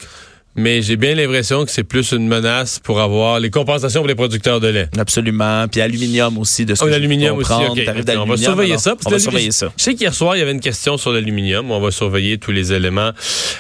mais 0.59 0.83
j'ai 0.83 0.97
bien 0.97 1.15
l'impression 1.15 1.65
que 1.65 1.71
c'est 1.71 1.85
plus 1.85 2.11
une 2.11 2.27
menace 2.27 2.81
pour 2.81 3.01
avoir 3.01 3.39
les 3.39 3.49
compensations 3.49 4.01
pour 4.01 4.09
les 4.09 4.17
producteurs 4.17 4.59
de 4.59 4.67
lait. 4.67 4.89
Absolument. 4.99 5.69
Puis 5.69 5.81
aluminium 5.81 6.37
aussi, 6.37 6.67
de 6.67 6.75
ce 6.75 6.85
oh, 6.85 6.89
l'aluminium 6.89 7.39
aussi. 7.39 7.53
On 7.53 8.25
va 8.25 8.37
surveiller 8.37 8.77
ça. 8.77 8.97
On 9.07 9.11
va 9.11 9.19
surveiller 9.21 9.53
ça. 9.53 9.73
Je 9.77 9.85
sais 9.85 9.95
qu'hier 9.95 10.13
soir, 10.13 10.35
il 10.35 10.41
y 10.41 10.43
avait 10.43 10.53
une 10.53 10.61
question 10.61 10.97
sur 10.97 11.13
l'aluminium. 11.13 11.71
On 11.71 11.81
va 11.81 11.93
surveiller 11.93 12.39
tous 12.39 12.51
les 12.51 12.73
éléments 12.73 13.13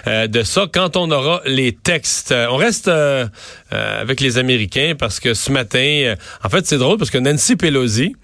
euh, 0.08 0.26
de 0.26 0.42
ça 0.42 0.66
quand 0.72 0.96
on 0.96 1.10
aura 1.12 1.40
les 1.46 1.72
textes. 1.72 2.32
Euh, 2.32 2.48
on 2.50 2.56
reste 2.56 2.88
euh, 2.88 3.26
avec 3.70 4.20
les 4.20 4.38
Américains 4.38 4.94
parce 4.98 5.20
que 5.20 5.34
ce 5.34 5.52
matin, 5.52 6.14
en 6.42 6.48
fait, 6.48 6.66
c'est 6.66 6.78
drôle 6.78 6.98
parce 6.98 7.10
que 7.10 7.18
Nancy 7.18 7.54
Pelosi 7.54 8.16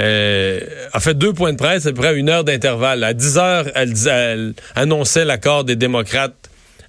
a 0.00 1.00
fait 1.00 1.14
deux 1.14 1.32
points 1.32 1.52
de 1.52 1.58
presse 1.58 1.86
à 1.86 1.90
peu 1.90 2.00
près 2.00 2.08
à 2.08 2.12
une 2.12 2.28
heure 2.28 2.42
d'intervalle. 2.42 3.04
À 3.04 3.14
10 3.14 3.38
heures, 3.38 3.66
elle, 3.76 3.94
elle 4.08 4.54
annonçait 4.74 5.24
l'accord 5.24 5.62
des 5.62 5.76
démocrates 5.76 6.45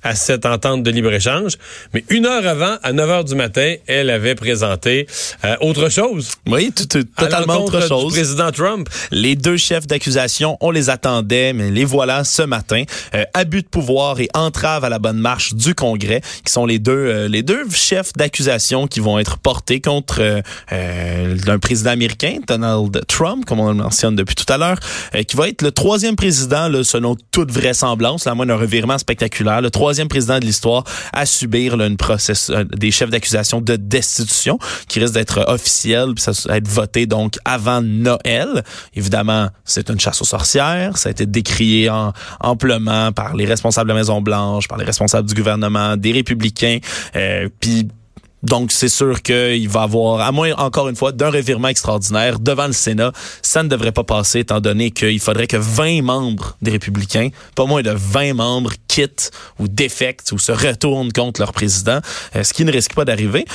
à 0.08 0.16
cette 0.16 0.46
entente 0.46 0.84
de 0.84 0.92
libre-échange. 0.92 1.58
Mais 1.94 2.06
une 2.10 2.26
heure 2.26 2.48
avant, 2.48 2.78
à 2.82 2.94
9 2.94 3.10
heures 3.10 3.24
du 3.26 3.36
matin, 3.36 3.76
elle 3.88 4.10
avait 4.10 4.36
présenté 4.36 5.06
euh, 5.44 5.56
autre 5.60 5.90
chose. 5.90 6.32
Oui, 6.48 6.72
totalement 6.72 7.66
autre 7.66 7.86
chose. 7.86 8.14
Du 8.14 8.20
président 8.20 8.52
Trump. 8.52 8.88
Les 9.12 9.36
deux 9.36 9.58
chefs 9.58 9.86
d'accusation, 9.86 10.58
on 10.62 10.72
les 10.72 10.90
attendait, 10.90 11.52
mais 11.52 11.72
les 11.72 11.84
voilà 11.84 12.24
ce 12.24 12.42
matin. 12.42 12.84
Euh, 13.16 13.26
abus 13.34 13.64
de 13.64 13.68
pouvoir 13.68 14.22
et 14.22 14.30
entrave 14.34 14.86
à 14.86 14.90
la 14.90 14.98
bonne 14.98 15.20
marche 15.20 15.54
du 15.54 15.76
Congrès, 15.76 16.22
qui 16.46 16.54
sont 16.54 16.66
les 16.66 16.80
deux, 16.80 16.94
euh, 16.94 17.28
les 17.28 17.44
deux 17.44 17.70
chefs 17.70 18.14
d'accusation 18.14 18.88
qui 18.88 19.02
vont 19.02 19.20
être 19.20 19.38
portés 19.38 19.82
contre 19.82 20.42
un 20.72 21.60
président 21.60 21.92
américain, 21.92 22.38
Donald 22.48 23.06
Trump, 23.08 23.44
comme 23.46 23.60
on 23.60 23.70
le 23.70 23.74
mentionne 23.74 24.16
depuis 24.16 24.36
tout 24.36 24.52
à 24.52 24.58
l'heure, 24.58 24.78
qui 25.28 25.36
va 25.36 25.50
être 25.50 25.62
le 25.62 25.72
troisième 25.72 26.16
président, 26.16 26.70
là, 26.70 26.84
selon 26.84 27.18
toute 27.32 27.52
vraisemblance, 27.52 28.26
à 28.28 28.36
moins 28.36 28.46
d'un 28.46 28.56
revirement 28.56 28.98
spectaculaire, 28.98 29.62
le 29.62 29.70
troisième 29.70 29.97
président 30.06 30.40
de 30.40 30.46
l'histoire 30.46 30.84
à 31.14 31.26
subir 31.26 31.74
une 31.80 31.98
euh, 32.50 32.64
des 32.76 32.92
chefs 32.92 33.10
d'accusation 33.10 33.62
de 33.62 33.76
destitution 33.76 34.60
qui 34.88 35.00
risque 35.00 35.14
d'être 35.14 35.46
officiel 35.48 36.14
puis 36.16 36.24
ça 36.24 36.32
être 36.56 36.68
voté 36.68 37.06
donc 37.06 37.38
avant 37.46 37.82
Noël. 37.82 38.64
Évidemment, 38.94 39.50
c'est 39.66 39.90
une 39.90 40.00
chasse 40.00 40.22
aux 40.22 40.26
sorcières. 40.26 40.98
Ça 40.98 41.10
a 41.10 41.12
été 41.12 41.26
décrié 41.26 41.90
en, 41.90 42.14
amplement 42.40 43.12
par 43.12 43.36
les 43.36 43.46
responsables 43.46 43.90
de 43.90 43.94
la 43.94 44.00
Maison 44.00 44.22
Blanche, 44.22 44.68
par 44.68 44.78
les 44.78 44.86
responsables 44.86 45.28
du 45.28 45.36
gouvernement, 45.36 45.98
des 45.98 46.12
républicains. 46.12 46.80
Euh, 47.16 47.50
puis 47.60 47.88
donc, 48.44 48.72
c'est 48.72 48.90
sûr 48.90 49.22
qu'il 49.24 49.68
va 49.68 49.82
avoir, 49.82 50.22
à 50.22 50.32
moins, 50.32 50.54
encore 50.54 50.90
une 50.90 50.96
fois, 50.96 51.12
d'un 51.12 51.32
revirement 51.32 51.70
extraordinaire 51.70 52.40
devant 52.40 52.68
le 52.68 52.74
Sénat, 52.74 53.12
ça 53.42 53.64
ne 53.64 53.68
devrait 53.68 53.92
pas 53.92 54.04
passer, 54.04 54.40
étant 54.40 54.62
donné 54.62 54.92
qu'il 54.92 55.20
faudrait 55.20 55.48
que 55.48 55.58
20 55.58 56.04
membres 56.04 56.56
des 56.62 56.72
républicains, 56.72 57.30
pas 57.56 57.66
moins 57.66 57.82
de 57.82 57.92
20 57.92 58.36
membres, 58.36 58.74
quittent 58.88 59.32
ou 59.60 59.68
défectent 59.68 60.32
ou 60.32 60.38
se 60.38 60.52
retournent 60.52 61.12
contre 61.12 61.42
leur 61.42 61.52
président, 61.52 62.00
euh, 62.36 62.44
ce 62.44 62.54
qui 62.54 62.64
ne 62.64 62.72
risque 62.72 62.94
pas 62.94 63.06
d'arriver. 63.06 63.46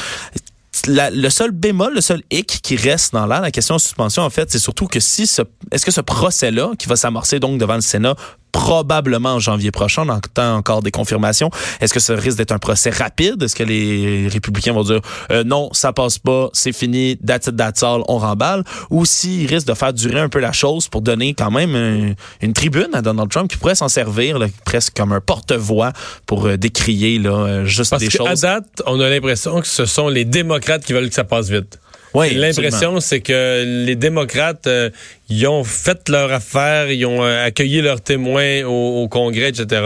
le 0.89 1.29
seul 1.31 1.53
bémol, 1.53 1.95
le 1.95 2.01
seul 2.01 2.23
hic 2.33 2.61
qui 2.63 2.75
reste 2.75 3.13
dans 3.13 3.27
l'air, 3.27 3.41
la 3.41 3.53
question 3.53 3.77
de 3.77 3.81
suspension, 3.81 4.25
en 4.25 4.31
fait, 4.31 4.51
c'est 4.51 4.59
surtout 4.59 4.89
que 4.89 4.99
si 4.99 5.29
ce, 5.29 5.43
est-ce 5.71 5.87
que 5.87 5.93
ce 5.93 6.01
procès-là, 6.01 6.73
qui 6.77 6.89
va 6.89 6.97
s'amorcer 6.97 7.39
donc 7.39 7.59
devant 7.59 7.77
le 7.77 7.83
Sénat, 7.83 8.17
probablement 8.53 9.35
en 9.35 9.39
janvier 9.41 9.71
prochain. 9.71 10.05
On 10.07 10.11
entend 10.11 10.57
encore 10.57 10.83
des 10.83 10.91
confirmations. 10.91 11.51
Est-ce 11.81 11.93
que 11.93 12.01
ça 12.01 12.15
risque 12.15 12.39
d'être 12.39 12.53
un 12.53 12.59
procès 12.59 12.91
rapide? 12.91 13.43
Est-ce 13.43 13.57
que 13.57 13.65
les 13.65 14.29
républicains 14.29 14.73
vont 14.73 14.85
dire 14.85 15.01
euh, 15.31 15.43
non, 15.43 15.71
ça 15.73 15.93
passe 15.93 16.19
pas, 16.19 16.51
c'est 16.53 16.73
fini, 16.73 17.17
that's 17.17 17.47
it, 17.47 17.57
that's 17.57 17.83
all, 17.83 18.03
on 18.09 18.19
remballe? 18.19 18.63
Ou 18.91 19.05
s'ils 19.05 19.47
risquent 19.47 19.69
de 19.69 19.75
faire 19.75 19.93
durer 19.93 20.21
un 20.21 20.29
peu 20.29 20.39
la 20.39 20.53
chose 20.53 20.89
pour 20.89 21.01
donner 21.01 21.35
quand 21.35 21.51
même 21.51 22.15
une, 22.41 22.53
tribune 22.53 22.89
à 22.93 23.01
Donald 23.01 23.31
Trump 23.31 23.51
qui 23.51 23.57
pourrait 23.57 23.75
s'en 23.75 23.89
servir 23.89 24.39
presque 24.65 24.95
comme 24.95 25.13
un 25.13 25.21
porte-voix 25.21 25.93
pour 26.27 26.47
euh, 26.47 26.57
décrier 26.57 27.19
là, 27.19 27.31
euh, 27.31 27.65
juste 27.65 27.91
Parce 27.91 28.03
des 28.03 28.09
que 28.09 28.19
choses. 28.19 28.45
À 28.45 28.61
date, 28.61 28.83
on 28.87 29.01
a 29.01 29.09
l'impression 29.09 29.61
que 29.61 29.67
ce 29.67 29.87
sont 29.87 30.09
les 30.09 30.25
démocrates 30.25 30.85
qui 30.85 30.93
veulent 30.93 31.09
que 31.09 31.15
ça 31.15 31.25
passe 31.25 31.49
vite. 31.49 31.79
Oui, 32.15 32.35
L'impression, 32.35 33.01
c'est 33.01 33.21
que 33.21 33.85
les 33.87 33.97
démocrates, 33.97 34.67
euh, 34.67 34.91
ils 35.29 35.47
ont 35.47 35.65
fait 35.65 36.09
leur 36.09 36.31
affaire, 36.33 36.91
ils 36.91 37.07
ont 37.07 37.25
euh, 37.25 37.47
accueilli 37.47 37.81
leurs 37.81 38.01
témoins 38.03 38.65
au, 38.65 39.03
au 39.03 39.09
Congrès, 39.09 39.49
etc. 39.49 39.83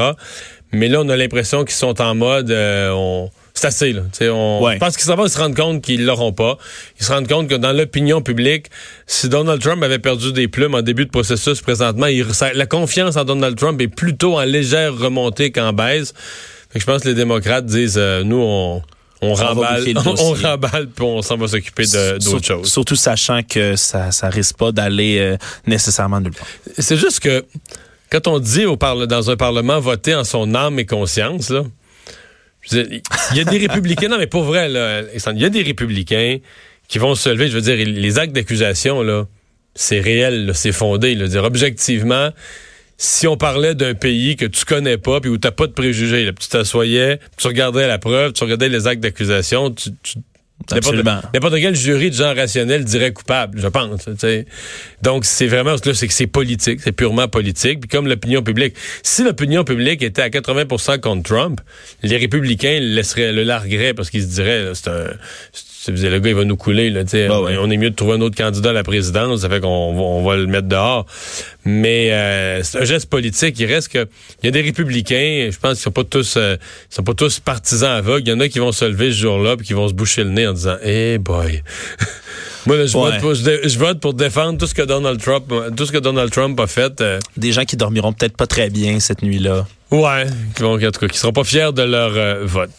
Mais 0.73 0.89
là, 0.89 1.01
on 1.03 1.09
a 1.09 1.17
l'impression 1.17 1.65
qu'ils 1.65 1.77
sont 1.77 2.01
en 2.01 2.15
mode... 2.15 2.51
euh, 2.51 2.91
on- 2.93 3.31
c'est 3.55 3.69
assez, 3.69 3.93
là. 3.95 4.03
On, 4.33 4.61
Ouais. 4.63 4.77
Pense 4.79 4.99
qu'ils 4.99 5.11
vont 5.11 5.27
se 5.29 5.39
rendre 5.39 5.55
compte 5.57 5.81
qu'ils 5.83 6.05
l'auront 6.05 6.33
pas. 6.33 6.59
Ils 7.01 7.07
se 7.07 7.11
rendent 7.13 7.27
compte 7.29 7.49
que 7.49 7.55
dans 7.55 7.73
l'opinion 7.73 8.21
publique, 8.21 8.67
si 9.07 9.31
Donald 9.31 9.63
Trump 9.63 9.83
avait 9.83 9.99
perdu 9.99 10.33
des 10.35 10.47
plumes 10.47 10.75
en 10.75 10.83
début 10.83 11.07
de 11.07 11.11
processus 11.11 11.63
présentement, 11.63 12.05
il- 12.07 12.35
ça- 12.35 12.53
la 12.53 12.67
confiance 12.67 13.17
en 13.17 13.25
Donald 13.25 13.57
Trump 13.57 13.81
est 13.81 13.89
plutôt 13.89 14.37
en 14.39 14.45
légère 14.45 14.95
remontée 14.99 15.53
qu'en 15.53 15.73
baisse. 15.73 16.13
Fait 16.71 16.79
que 16.79 16.81
je 16.81 16.85
pense 16.87 17.03
que 17.05 17.09
les 17.09 17.15
démocrates 17.15 17.65
disent, 17.65 17.97
euh, 17.97 18.25
nous, 18.25 18.43
on, 18.43 18.83
on 19.23 19.35
remballe, 19.35 19.85
on, 19.97 20.33
remballe, 20.35 20.89
puis 20.89 21.05
on 21.05 21.23
s'en 21.23 21.37
va 21.37 21.49
s'occuper 21.49 21.85
d'autres 22.21 22.47
choses. 22.47 22.71
Surtout 22.71 22.97
sachant 22.97 23.43
que 23.43 23.77
ça, 23.77 24.13
ça 24.13 24.29
risque 24.29 24.57
pas 24.57 24.73
d'aller 24.73 25.19
euh, 25.19 25.37
nécessairement 25.67 26.21
nulle 26.21 26.33
part. 26.33 26.47
C'est 26.79 26.97
juste 26.97 27.21
que 27.21 27.45
quand 28.11 28.27
on 28.29 28.39
dit 28.39 28.67
au 28.67 28.77
parle- 28.77 29.07
dans 29.07 29.31
un 29.31 29.37
parlement 29.37 29.81
voter 29.81 30.15
en 30.15 30.25
son 30.25 30.55
âme 30.55 30.79
et 30.79 30.87
conscience, 30.87 31.51
là, 31.51 31.65
il 32.73 33.03
y 33.35 33.41
a 33.41 33.45
des 33.45 33.59
républicains, 33.67 34.09
non 34.09 34.19
mais 34.19 34.27
pour 34.27 34.45
vrai, 34.45 34.69
il 34.71 35.41
y 35.41 35.45
a 35.45 35.49
des 35.51 35.63
républicains 35.63 36.39
qui 36.89 36.99
vont 36.99 37.15
se 37.15 37.29
lever, 37.29 37.49
je 37.49 37.55
veux 37.55 37.63
dire, 37.63 37.77
les 37.77 38.19
actes 38.19 38.33
d'accusation, 38.33 39.03
là, 39.03 39.25
c'est 39.75 40.01
réel, 40.01 40.53
c'est 40.55 40.73
fondé. 40.73 41.15
Là, 41.15 41.29
dire 41.29 41.45
objectivement, 41.45 42.31
si 42.99 43.27
on 43.27 43.37
parlait 43.37 43.75
d'un 43.75 43.95
pays 43.95 44.37
que 44.37 44.47
tu 44.47 44.65
connais 44.65 44.99
pas 44.99 45.21
puis 45.21 45.31
où 45.31 45.39
t'as 45.39 45.51
pas 45.51 45.67
de 45.67 45.73
préjugés, 45.73 46.25
là, 46.25 46.33
tu 46.39 46.49
t'assoyais, 46.49 47.21
tu 47.37 47.47
regardais 47.47 47.87
la 47.87 47.99
preuve, 47.99 48.33
tu 48.33 48.43
regardais 48.45 48.69
les 48.69 48.87
actes 48.87 49.03
d'accusation, 49.03 49.71
tu, 49.71 49.91
tu. 50.03 50.19
N'importe 51.35 51.57
quel 51.61 51.77
jury 51.77 52.11
de 52.11 52.17
gens 52.17 52.35
rationnels 52.35 52.85
dirait 52.85 53.13
coupable, 53.13 53.61
je 53.61 53.69
pense. 53.69 54.09
Donc, 55.03 55.25
c'est 55.25 55.47
vraiment, 55.47 55.77
c'est 55.77 56.09
que 56.09 56.15
c'est 56.15 56.27
politique, 56.27 56.81
c'est 56.83 56.93
purement 56.93 57.29
politique. 57.29 57.81
Puis 57.81 57.89
comme 57.89 58.09
l'opinion 58.09 58.43
publique, 58.43 58.75
si 59.03 59.23
l'opinion 59.23 59.65
publique 59.65 60.03
était 60.03 60.23
à 60.23 60.31
80% 60.31 60.99
contre 61.01 61.23
Trump, 61.23 61.61
les 62.03 62.17
républicains 62.17 62.81
le 62.81 62.95
laisseraient, 62.95 63.33
le 63.33 63.45
largueraient 63.45 63.95
parce 63.95 64.09
qu'ils 64.11 64.23
se 64.23 64.29
diraient, 64.29 64.73
c'est 64.75 64.89
un, 64.89 65.11
c'est- 65.95 66.09
le 66.11 66.19
gars, 66.19 66.31
il 66.31 66.37
va 66.37 66.45
nous 66.45 66.57
couler, 66.57 66.91
là, 66.91 67.05
tu. 67.05 67.27
Bah 67.29 67.41
ouais. 67.41 67.57
On 67.61 67.71
est 67.71 67.77
mieux 67.77 67.91
de 67.91 67.95
trouver 67.95 68.15
un 68.15 68.21
autre 68.21 68.37
candidat 68.37 68.71
à 68.71 68.73
la 68.73 68.83
présidence, 68.83 69.41
ça 69.43 69.49
fait 69.49 69.61
qu'on 69.61 69.95
va, 69.95 70.01
on 70.01 70.23
va 70.25 70.37
le 70.37 70.47
mettre 70.47 70.69
dehors. 70.69 71.07
Mais 71.65 72.13
euh, 72.13 72.63
c'est 72.63 72.79
un 72.81 72.85
geste 72.85 73.11
politique. 73.11 73.59
Il 73.59 73.67
reste 73.67 73.89
que 73.89 74.07
il 74.43 74.47
y 74.47 74.49
a 74.49 74.51
des 74.53 74.61
républicains, 74.63 75.49
je 75.51 75.59
pense 75.59 75.73
qu'ils 75.75 75.83
sont 75.83 75.91
pas 75.91 76.05
tous 76.05 76.37
euh, 76.37 76.57
ils 76.91 76.95
sont 76.95 77.03
pas 77.03 77.15
tous 77.15 77.41
partisans 77.41 77.91
aveugles. 77.91 78.29
Il 78.29 78.31
y 78.31 78.33
en 78.35 78.41
a 78.41 78.49
qui 78.49 78.59
vont 78.59 78.73
se 78.73 78.85
lever 78.85 79.11
ce 79.11 79.17
jour-là 79.19 79.57
puis 79.57 79.67
qui 79.67 79.73
vont 79.73 79.89
se 79.89 79.95
boucher 79.95 80.25
le 80.25 80.31
nez 80.31 80.47
en 80.47 80.53
disant 80.53 80.77
"Eh 80.85 81.19
boy." 81.19 81.63
Moi, 82.67 82.77
là, 82.77 82.87
je, 82.87 82.97
Ouais. 82.97 83.11
vote 83.13 83.21
pour, 83.21 83.35
je, 83.35 83.79
vote 83.79 84.01
pour 84.01 84.13
défendre 84.15 84.59
tout 84.59 84.67
ce 84.67 84.75
que 84.75 84.83
Donald 84.83 85.21
Trump, 85.23 85.45
tout 85.77 85.87
ce 85.87 85.93
que 85.93 85.99
Donald 85.99 86.33
Trump 86.33 86.59
a 86.59 86.67
fait. 86.67 87.01
euh, 87.01 87.21
Des 87.37 87.53
gens 87.53 87.65
qui 87.65 87.77
dormiront 87.77 88.13
peut-être 88.13 88.37
pas 88.37 88.49
très 88.49 88.71
bien 88.71 88.99
cette 88.99 89.23
nuit-là. 89.23 89.67
Ouais, 89.93 90.27
qui 90.57 90.63
vont, 90.63 90.75
en 90.75 90.79
tout 90.91 90.99
cas, 90.99 91.07
qui 91.07 91.17
seront 91.17 91.33
pas 91.33 91.45
fiers 91.45 91.71
de 91.73 91.83
leur 91.83 92.45
vote. 92.45 92.71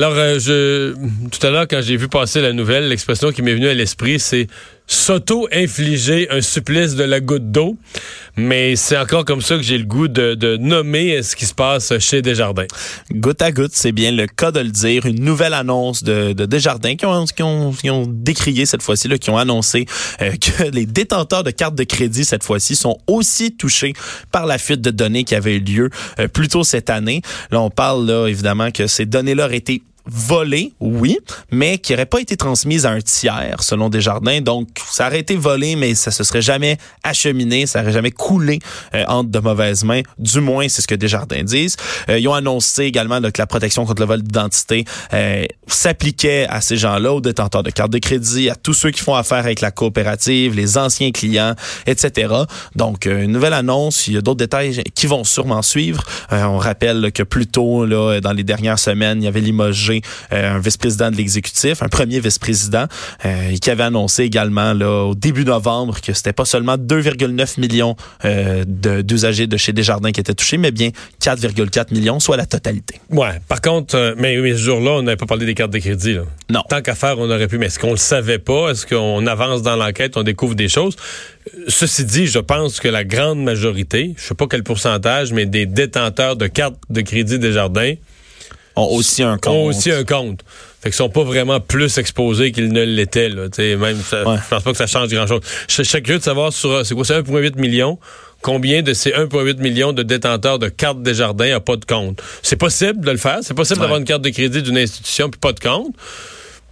Alors, 0.00 0.14
euh, 0.16 0.38
je, 0.38 0.94
tout 1.28 1.46
à 1.46 1.50
l'heure, 1.50 1.68
quand 1.68 1.82
j'ai 1.82 1.98
vu 1.98 2.08
passer 2.08 2.40
la 2.40 2.54
nouvelle, 2.54 2.88
l'expression 2.88 3.32
qui 3.32 3.42
m'est 3.42 3.52
venue 3.52 3.68
à 3.68 3.74
l'esprit, 3.74 4.18
c'est 4.18 4.46
s'auto-infliger 4.90 6.28
un 6.30 6.40
supplice 6.40 6.96
de 6.96 7.04
la 7.04 7.20
goutte 7.20 7.52
d'eau. 7.52 7.76
Mais 8.36 8.76
c'est 8.76 8.96
encore 8.96 9.24
comme 9.24 9.40
ça 9.40 9.56
que 9.56 9.62
j'ai 9.62 9.78
le 9.78 9.84
goût 9.84 10.08
de, 10.08 10.34
de 10.34 10.56
nommer 10.56 11.22
ce 11.22 11.36
qui 11.36 11.46
se 11.46 11.54
passe 11.54 11.96
chez 11.98 12.22
Desjardins. 12.22 12.66
Goutte 13.12 13.42
à 13.42 13.52
goutte, 13.52 13.72
c'est 13.72 13.92
bien 13.92 14.10
le 14.10 14.26
cas 14.26 14.50
de 14.50 14.60
le 14.60 14.70
dire. 14.70 15.06
Une 15.06 15.22
nouvelle 15.22 15.54
annonce 15.54 16.02
de, 16.02 16.32
de 16.32 16.44
Desjardins 16.46 16.96
qui 16.96 17.06
ont, 17.06 17.24
qui 17.26 17.42
ont, 17.42 17.72
qui 17.72 17.90
ont 17.90 18.06
décrié 18.08 18.66
cette 18.66 18.82
fois-ci, 18.82 19.08
qui 19.18 19.30
ont 19.30 19.36
annoncé 19.36 19.86
euh, 20.22 20.32
que 20.40 20.64
les 20.70 20.86
détenteurs 20.86 21.44
de 21.44 21.50
cartes 21.50 21.76
de 21.76 21.84
crédit 21.84 22.24
cette 22.24 22.42
fois-ci 22.42 22.74
sont 22.74 22.98
aussi 23.06 23.54
touchés 23.54 23.92
par 24.32 24.46
la 24.46 24.58
fuite 24.58 24.80
de 24.80 24.90
données 24.90 25.24
qui 25.24 25.36
avait 25.36 25.56
eu 25.56 25.60
lieu 25.60 25.90
euh, 26.18 26.26
plus 26.26 26.48
tôt 26.48 26.64
cette 26.64 26.90
année. 26.90 27.22
Là, 27.50 27.60
on 27.60 27.70
parle 27.70 28.06
là 28.06 28.26
évidemment 28.26 28.70
que 28.70 28.86
ces 28.86 29.06
données-là 29.06 29.44
auraient 29.44 29.58
été 29.58 29.82
volées, 30.10 30.72
oui, 30.80 31.18
mais 31.50 31.78
qui 31.78 31.92
n'auraient 31.92 32.06
pas 32.06 32.20
été 32.20 32.36
transmises 32.36 32.86
à 32.86 32.90
un 32.90 33.00
tiers, 33.00 33.62
selon 33.62 33.88
Desjardins. 33.88 34.40
Donc, 34.40 34.68
ça 34.90 35.06
aurait 35.06 35.20
été 35.20 35.36
volé, 35.36 35.76
mais 35.76 35.94
ça 35.94 36.10
se 36.10 36.24
serait 36.24 36.42
jamais 36.42 36.78
acheminé, 37.02 37.66
ça 37.66 37.82
aurait 37.82 37.92
jamais 37.92 38.10
coulé 38.10 38.58
euh, 38.94 39.04
entre 39.08 39.30
de 39.30 39.38
mauvaises 39.38 39.84
mains. 39.84 40.02
Du 40.18 40.40
moins, 40.40 40.68
c'est 40.68 40.82
ce 40.82 40.88
que 40.88 40.94
Desjardins 40.94 41.42
disent. 41.42 41.76
Euh, 42.08 42.18
ils 42.18 42.28
ont 42.28 42.34
annoncé 42.34 42.84
également 42.84 43.20
là, 43.20 43.30
que 43.30 43.40
la 43.40 43.46
protection 43.46 43.84
contre 43.84 44.02
le 44.02 44.06
vol 44.06 44.22
d'identité 44.22 44.84
euh, 45.12 45.44
s'appliquait 45.66 46.46
à 46.48 46.60
ces 46.60 46.76
gens-là, 46.76 47.12
aux 47.12 47.20
détenteurs 47.20 47.62
de 47.62 47.70
cartes 47.70 47.92
de 47.92 47.98
crédit, 47.98 48.50
à 48.50 48.54
tous 48.54 48.74
ceux 48.74 48.90
qui 48.90 49.00
font 49.00 49.14
affaire 49.14 49.38
avec 49.38 49.60
la 49.60 49.70
coopérative, 49.70 50.54
les 50.54 50.78
anciens 50.78 51.10
clients, 51.10 51.54
etc. 51.86 52.34
Donc, 52.74 53.06
euh, 53.06 53.22
une 53.22 53.32
nouvelle 53.32 53.54
annonce. 53.54 54.08
Il 54.08 54.14
y 54.14 54.16
a 54.16 54.20
d'autres 54.20 54.38
détails 54.38 54.82
qui 54.94 55.06
vont 55.06 55.24
sûrement 55.24 55.62
suivre. 55.62 56.04
Euh, 56.32 56.42
on 56.44 56.58
rappelle 56.58 57.00
là, 57.00 57.10
que 57.10 57.22
plus 57.22 57.46
tôt, 57.46 57.86
là, 57.86 58.20
dans 58.20 58.32
les 58.32 58.44
dernières 58.44 58.78
semaines, 58.78 59.22
il 59.22 59.24
y 59.24 59.28
avait 59.28 59.40
limogé 59.40 59.99
euh, 60.32 60.56
un 60.56 60.58
vice-président 60.58 61.10
de 61.10 61.16
l'exécutif, 61.16 61.82
un 61.82 61.88
premier 61.88 62.20
vice-président, 62.20 62.86
euh, 63.24 63.56
qui 63.60 63.70
avait 63.70 63.82
annoncé 63.84 64.24
également 64.24 64.72
là, 64.72 65.04
au 65.04 65.14
début 65.14 65.44
novembre 65.44 66.00
que 66.00 66.12
c'était 66.12 66.32
pas 66.32 66.44
seulement 66.44 66.76
2,9 66.76 67.60
millions 67.60 67.96
euh, 68.24 68.64
de- 68.66 69.02
d'usagers 69.02 69.46
de 69.46 69.56
chez 69.56 69.72
Desjardins 69.72 70.12
qui 70.12 70.20
étaient 70.20 70.34
touchés, 70.34 70.56
mais 70.58 70.70
bien 70.70 70.90
4,4 71.22 71.92
millions, 71.92 72.20
soit 72.20 72.36
la 72.36 72.46
totalité. 72.46 73.00
Ouais. 73.10 73.40
Par 73.48 73.60
contre, 73.60 74.14
mais, 74.18 74.36
mais 74.38 74.52
ce 74.52 74.58
jour-là, 74.58 74.92
on 74.92 75.02
n'avait 75.02 75.16
pas 75.16 75.26
parlé 75.26 75.46
des 75.46 75.54
cartes 75.54 75.72
de 75.72 75.78
crédit. 75.78 76.14
Là. 76.14 76.22
Non. 76.50 76.62
Tant 76.68 76.82
qu'à 76.82 76.94
faire, 76.94 77.18
on 77.18 77.30
aurait 77.30 77.48
pu. 77.48 77.58
Mais 77.58 77.66
est-ce 77.66 77.78
qu'on 77.78 77.90
le 77.92 77.96
savait 77.96 78.38
pas? 78.38 78.70
Est-ce 78.70 78.86
qu'on 78.86 79.26
avance 79.26 79.62
dans 79.62 79.76
l'enquête, 79.76 80.16
on 80.16 80.22
découvre 80.22 80.54
des 80.54 80.68
choses? 80.68 80.96
Ceci 81.68 82.04
dit, 82.04 82.26
je 82.26 82.38
pense 82.38 82.80
que 82.80 82.88
la 82.88 83.04
grande 83.04 83.42
majorité, 83.42 84.14
je 84.16 84.22
sais 84.22 84.34
pas 84.34 84.46
quel 84.48 84.62
pourcentage, 84.62 85.32
mais 85.32 85.46
des 85.46 85.66
détenteurs 85.66 86.36
de 86.36 86.46
cartes 86.46 86.76
de 86.90 87.00
crédit 87.00 87.38
des 87.38 87.52
jardins 87.52 87.94
Ont 88.76 88.86
aussi 88.96 89.22
un 89.22 89.36
compte. 89.36 89.52
ont 89.54 89.64
aussi 89.64 89.90
un 89.90 90.04
compte. 90.04 90.40
Fait 90.80 90.88
qu'ils 90.90 90.96
sont 90.96 91.08
pas 91.10 91.24
vraiment 91.24 91.60
plus 91.60 91.98
exposés 91.98 92.52
qu'ils 92.52 92.72
ne 92.72 92.82
l'étaient. 92.82 93.28
Là. 93.28 93.48
Même, 93.58 93.98
ça- 94.02 94.26
Ouais. 94.26 94.36
je 94.36 94.48
pense 94.48 94.62
pas 94.62 94.70
que 94.72 94.76
ça 94.78 94.86
change 94.86 95.08
grand-chose. 95.10 95.40
Je 95.68 95.82
je 95.82 95.88
serais 95.88 96.02
curieux 96.02 96.18
de 96.20 96.24
savoir 96.24 96.52
sur, 96.52 96.70
euh, 96.70 96.84
c'est 96.84 96.94
quoi, 96.94 97.04
c'est 97.04 97.14
1,8 97.14 97.56
million. 97.56 97.98
Combien 98.42 98.80
de 98.82 98.94
ces 98.94 99.12
1,8 99.12 99.58
millions 99.58 99.92
de 99.92 100.02
détenteurs 100.02 100.58
de 100.58 100.68
cartes 100.70 101.02
des 101.02 101.12
jardins 101.14 101.54
a 101.54 101.60
pas 101.60 101.76
de 101.76 101.84
compte? 101.84 102.22
C'est 102.42 102.56
possible 102.56 103.04
de 103.04 103.10
le 103.10 103.18
faire. 103.18 103.40
C'est 103.42 103.52
possible 103.52 103.80
Ouais. 103.80 103.84
d'avoir 103.84 103.98
une 104.00 104.06
carte 104.06 104.22
de 104.22 104.30
crédit 104.30 104.62
d'une 104.62 104.78
institution 104.78 105.28
puis 105.28 105.38
pas 105.38 105.52
de 105.52 105.60
compte. 105.60 105.94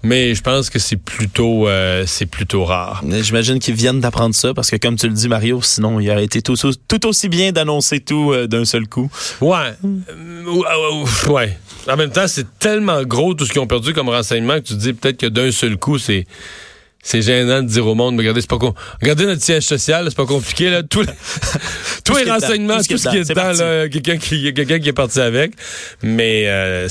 Mais 0.04 0.32
je 0.36 0.42
pense 0.42 0.70
que 0.70 0.78
c'est 0.78 0.96
plutôt, 0.96 1.66
euh, 1.66 2.04
c'est 2.06 2.26
plutôt 2.26 2.64
rare. 2.64 3.02
J'imagine 3.20 3.58
qu'ils 3.58 3.74
viennent 3.74 3.98
d'apprendre 4.00 4.32
ça 4.32 4.54
parce 4.54 4.70
que, 4.70 4.76
comme 4.76 4.94
tu 4.94 5.08
le 5.08 5.12
dis, 5.12 5.26
Mario, 5.28 5.60
sinon, 5.60 5.98
il 5.98 6.08
aurait 6.08 6.24
été 6.24 6.40
tout, 6.40 6.54
tout 6.86 7.06
aussi 7.06 7.28
bien 7.28 7.50
d'annoncer 7.50 7.98
tout 7.98 8.30
euh, 8.32 8.46
d'un 8.46 8.64
seul 8.64 8.86
coup. 8.86 9.10
Ouais. 9.40 9.74
Ou- 9.82 10.64
ou- 10.64 11.32
ouais. 11.32 11.58
En 11.86 11.96
même 11.96 12.10
temps, 12.10 12.26
c'est 12.28 12.46
tellement 12.58 13.02
gros 13.04 13.34
tout 13.34 13.46
ce 13.46 13.52
qu'ils 13.52 13.60
ont 13.60 13.66
perdu 13.66 13.92
comme 13.94 14.08
renseignement 14.08 14.54
que 14.54 14.66
tu 14.66 14.74
te 14.74 14.78
dis 14.78 14.92
peut-être 14.92 15.18
que 15.18 15.26
d'un 15.26 15.50
seul 15.52 15.76
coup, 15.76 15.98
c'est. 15.98 16.26
C'est 17.00 17.22
gênant 17.22 17.62
de 17.62 17.68
dire 17.68 17.86
au 17.86 17.94
monde, 17.94 18.16
mais 18.16 18.22
regardez, 18.22 18.40
c'est 18.40 18.50
pas 18.50 18.58
con. 18.58 18.74
Regardez 19.00 19.24
notre 19.24 19.40
siège 19.40 19.62
social, 19.62 20.06
c'est 20.08 20.16
pas 20.16 20.26
compliqué, 20.26 20.68
là. 20.68 20.82
Tout, 20.82 21.04
tous 22.04 22.14
ce 22.14 22.24
les 22.24 22.30
renseignements, 22.30 22.78
tout 22.78 22.98
ce 22.98 23.08
qui 23.08 23.16
est 23.16 23.28
dedans, 23.28 23.88
quelqu'un 23.88 24.18
qui, 24.18 24.52
quelqu'un 24.52 24.80
qui 24.80 24.88
est 24.88 24.92
parti 24.92 25.20
avec. 25.20 25.52
Mais, 26.02 26.48
euh, 26.48 26.88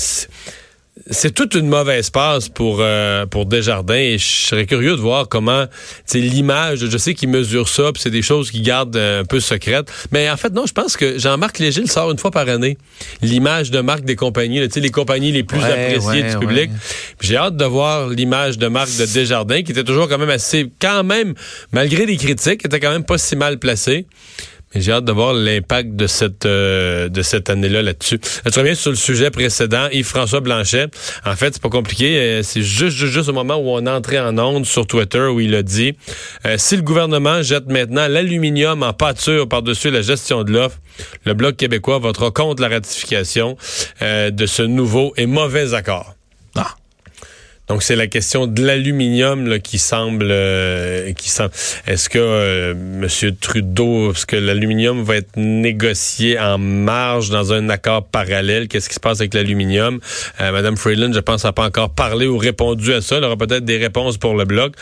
c'est- 1.10 1.32
toute 1.34 1.54
une 1.54 1.68
mauvaise 1.68 2.10
passe 2.10 2.48
pour 2.48 2.78
euh, 2.80 3.26
pour 3.26 3.46
Desjardins 3.46 3.94
et 3.94 4.18
je 4.18 4.24
serais 4.46 4.66
curieux 4.66 4.92
de 4.96 5.00
voir 5.00 5.28
comment 5.28 5.66
c'est 6.04 6.20
l'image 6.20 6.86
je 6.90 6.98
sais 6.98 7.14
qu'ils 7.14 7.28
mesurent 7.28 7.68
ça 7.68 7.92
puis 7.92 8.02
c'est 8.02 8.10
des 8.10 8.22
choses 8.22 8.50
qu'ils 8.50 8.62
gardent 8.62 8.96
euh, 8.96 9.20
un 9.20 9.24
peu 9.24 9.40
secrètes. 9.40 9.90
Mais 10.12 10.28
en 10.30 10.36
fait 10.36 10.52
non 10.52 10.66
je 10.66 10.72
pense 10.72 10.96
que 10.96 11.18
Jean-Marc 11.18 11.58
Léger 11.58 11.80
le 11.82 11.86
sort 11.86 12.10
une 12.10 12.18
fois 12.18 12.30
par 12.30 12.48
année 12.48 12.78
l'image 13.22 13.70
de 13.70 13.80
marque 13.80 14.04
des 14.04 14.16
compagnies 14.16 14.60
tu 14.66 14.70
sais 14.74 14.80
les 14.80 14.90
compagnies 14.90 15.32
les 15.32 15.42
plus 15.44 15.58
Ouais, 15.58 15.64
appréciées 15.72 16.22
ouais, 16.22 16.30
du 16.32 16.38
public. 16.38 16.70
ouais. 16.70 16.76
J'ai 17.20 17.36
hâte 17.36 17.56
de 17.56 17.64
voir 17.64 18.08
l'image 18.08 18.58
de 18.58 18.66
marque 18.68 18.96
de 18.96 19.06
Desjardins 19.06 19.62
qui 19.62 19.72
était 19.72 19.84
toujours 19.84 20.08
quand 20.08 20.18
même 20.18 20.30
assez 20.30 20.70
quand 20.80 21.04
même 21.04 21.34
malgré 21.72 22.06
les 22.06 22.16
critiques 22.16 22.64
était 22.64 22.80
quand 22.80 22.90
même 22.90 23.04
pas 23.04 23.18
si 23.18 23.36
mal 23.36 23.58
placée 23.58 24.06
j'ai 24.74 24.92
hâte 24.92 25.04
de 25.04 25.12
voir 25.12 25.32
l'impact 25.32 25.96
de 25.96 26.06
cette 26.06 26.46
euh, 26.46 27.08
de 27.08 27.22
cette 27.22 27.50
année-là 27.50 27.82
là-dessus. 27.82 28.20
Je 28.44 28.58
reviens 28.58 28.74
sur 28.74 28.90
le 28.90 28.96
sujet 28.96 29.30
précédent, 29.30 29.88
Yves-François 29.92 30.40
Blanchet. 30.40 30.86
En 31.24 31.34
fait, 31.36 31.54
c'est 31.54 31.62
pas 31.62 31.68
compliqué. 31.68 32.18
euh, 32.18 32.42
c'est 32.42 32.62
juste, 32.62 32.96
juste, 32.96 33.12
juste 33.12 33.28
au 33.28 33.32
moment 33.32 33.56
où 33.56 33.68
on 33.68 33.86
entré 33.86 34.18
en 34.20 34.38
onde 34.38 34.66
sur 34.66 34.86
Twitter 34.86 35.26
où 35.26 35.40
il 35.40 35.54
a 35.54 35.62
dit 35.62 35.94
euh, 36.46 36.56
si 36.58 36.76
le 36.76 36.82
gouvernement 36.82 37.42
jette 37.42 37.66
maintenant 37.66 38.06
l'aluminium 38.08 38.82
en 38.82 38.92
pâture 38.92 39.48
par-dessus 39.48 39.90
la 39.90 40.02
gestion 40.02 40.44
de 40.44 40.52
l'offre, 40.52 40.78
le 41.24 41.34
Bloc 41.34 41.56
québécois 41.56 41.98
votera 41.98 42.30
contre 42.30 42.62
la 42.62 42.68
ratification 42.68 43.56
euh, 44.02 44.30
de 44.30 44.46
ce 44.46 44.62
nouveau 44.62 45.12
et 45.16 45.26
mauvais 45.26 45.74
accord. 45.74 46.17
Donc 47.68 47.82
c'est 47.82 47.96
la 47.96 48.06
question 48.06 48.46
de 48.46 48.64
l'aluminium 48.64 49.58
qui 49.60 49.78
semble 49.78 50.28
euh, 50.30 51.12
qui 51.12 51.28
semble. 51.28 51.50
Est-ce 51.86 52.08
que 52.08 52.18
euh, 52.18 52.74
monsieur 52.74 53.34
Trudeau 53.34 54.12
est-ce 54.12 54.24
que 54.24 54.36
l'aluminium 54.36 55.02
va 55.02 55.16
être 55.16 55.36
négocié 55.36 56.38
en 56.38 56.56
marge 56.56 57.28
dans 57.28 57.52
un 57.52 57.68
accord 57.68 58.06
parallèle? 58.06 58.68
Qu'est-ce 58.68 58.88
qui 58.88 58.94
se 58.94 59.00
passe 59.00 59.20
avec 59.20 59.34
l'aluminium? 59.34 60.00
Euh, 60.40 60.50
madame 60.50 60.78
Freeland 60.78 61.12
je 61.12 61.20
pense 61.20 61.44
n'a 61.44 61.52
pas 61.52 61.66
encore 61.66 61.90
parlé 61.90 62.26
ou 62.26 62.38
répondu 62.38 62.94
à 62.94 63.02
ça. 63.02 63.16
Elle 63.16 63.24
aura 63.24 63.36
peut-être 63.36 63.66
des 63.66 63.76
réponses 63.76 64.16
pour 64.16 64.34
le 64.34 64.46
bloc. 64.46 64.72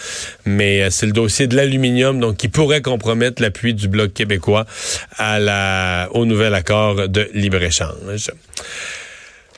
Mais 0.44 0.82
euh, 0.82 0.88
c'est 0.90 1.06
le 1.06 1.12
dossier 1.12 1.48
de 1.48 1.56
l'aluminium 1.56 2.20
donc 2.20 2.36
qui 2.36 2.48
pourrait 2.48 2.82
compromettre 2.82 3.42
l'appui 3.42 3.74
du 3.74 3.88
bloc 3.88 4.12
québécois 4.12 4.64
à 5.16 5.40
la 5.40 6.08
au 6.12 6.24
nouvel 6.24 6.54
accord 6.54 7.08
de 7.08 7.28
libre-échange. 7.34 8.30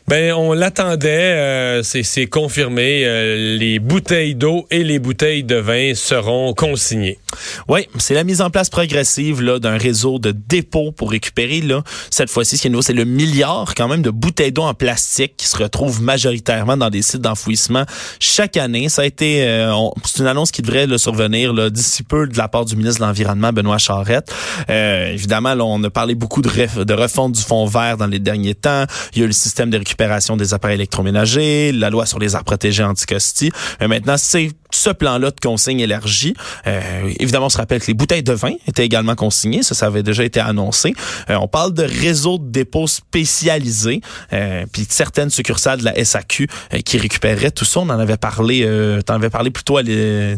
Ben, 0.08 0.32
on 0.32 0.54
l'attendait, 0.54 1.34
euh, 1.34 1.82
c'est 1.82 2.24
confirmé. 2.24 3.04
Euh, 3.04 3.58
les 3.58 3.78
bouteilles 3.78 4.34
d'eau 4.34 4.66
et 4.70 4.82
les 4.82 4.98
bouteilles 4.98 5.44
de 5.44 5.56
vin 5.56 5.92
seront 5.94 6.54
consignées. 6.54 7.18
Oui, 7.68 7.88
c'est 7.98 8.14
la 8.14 8.24
mise 8.24 8.40
en 8.40 8.50
place 8.50 8.70
progressive 8.70 9.42
là 9.42 9.58
d'un 9.58 9.76
réseau 9.76 10.18
de 10.18 10.32
dépôts 10.32 10.92
pour 10.92 11.10
récupérer 11.10 11.60
là. 11.60 11.82
Cette 12.10 12.30
fois-ci, 12.30 12.56
ce 12.56 12.62
qui 12.62 12.68
est 12.68 12.70
nouveau, 12.70 12.82
c'est 12.82 12.92
le 12.92 13.04
milliard 13.04 13.74
quand 13.76 13.88
même 13.88 14.02
de 14.02 14.10
bouteilles 14.10 14.52
d'eau 14.52 14.62
en 14.62 14.74
plastique 14.74 15.34
qui 15.36 15.46
se 15.46 15.56
retrouvent 15.56 16.02
majoritairement 16.02 16.76
dans 16.76 16.90
des 16.90 17.02
sites 17.02 17.20
d'enfouissement 17.20 17.84
chaque 18.20 18.56
année. 18.56 18.88
Ça 18.88 19.02
a 19.02 19.04
été, 19.04 19.46
euh, 19.46 19.72
c'est 20.04 20.20
une 20.20 20.26
annonce 20.26 20.50
qui 20.50 20.62
devrait 20.62 20.86
le 20.86 20.98
survenir 20.98 21.52
là 21.52 21.70
d'ici 21.70 22.02
peu 22.02 22.26
de 22.26 22.36
la 22.36 22.48
part 22.48 22.64
du 22.64 22.76
ministre 22.76 23.00
de 23.00 23.06
l'Environnement 23.06 23.52
Benoît 23.52 23.78
Charette. 23.78 24.32
évidemment, 24.68 25.54
là, 25.54 25.64
on 25.64 25.82
a 25.84 25.90
parlé 25.90 26.14
beaucoup 26.14 26.42
de, 26.42 26.84
de 26.84 26.94
refonte 26.94 27.32
du 27.32 27.42
fond 27.42 27.66
vert 27.66 27.96
dans 27.96 28.06
les 28.06 28.18
derniers 28.18 28.54
temps. 28.54 28.84
Il 29.14 29.20
y 29.20 29.24
a 29.24 29.26
le 29.26 29.32
système 29.32 29.70
de 29.70 29.78
récupération 29.78 30.36
des 30.36 30.54
appareils 30.54 30.76
électroménagers, 30.76 31.72
la 31.72 31.90
loi 31.90 32.06
sur 32.06 32.18
les 32.18 32.34
arts 32.34 32.44
protégés 32.44 32.82
anticosti. 32.82 33.50
Mais 33.80 33.88
maintenant, 33.88 34.16
c'est 34.16 34.50
ce 34.78 34.90
plan-là 34.90 35.30
de 35.30 35.40
consigne 35.40 35.80
élargi. 35.80 36.34
Euh, 36.66 36.80
évidemment, 37.18 37.46
on 37.46 37.50
se 37.50 37.58
rappelle 37.58 37.80
que 37.80 37.86
les 37.86 37.94
bouteilles 37.94 38.22
de 38.22 38.32
vin 38.32 38.52
étaient 38.66 38.84
également 38.84 39.14
consignées. 39.14 39.62
Ça, 39.62 39.74
ça 39.74 39.86
avait 39.86 40.02
déjà 40.02 40.24
été 40.24 40.40
annoncé. 40.40 40.94
Euh, 41.30 41.36
on 41.40 41.48
parle 41.48 41.74
de 41.74 41.82
réseaux 41.82 42.38
de 42.38 42.50
dépôts 42.50 42.86
spécialisés, 42.86 44.00
euh, 44.32 44.64
puis 44.72 44.86
certaines 44.88 45.30
succursales 45.30 45.80
de 45.80 45.84
la 45.84 46.04
SAQ 46.04 46.48
euh, 46.72 46.78
qui 46.80 46.98
récupéreraient 46.98 47.50
tout 47.50 47.64
ça. 47.64 47.80
On 47.80 47.90
en 47.90 47.98
avait 47.98 48.16
parlé, 48.16 48.62
euh, 48.64 49.00
en 49.08 49.14
avais 49.14 49.30
parlé 49.30 49.50
plutôt 49.50 49.78
à 49.78 49.82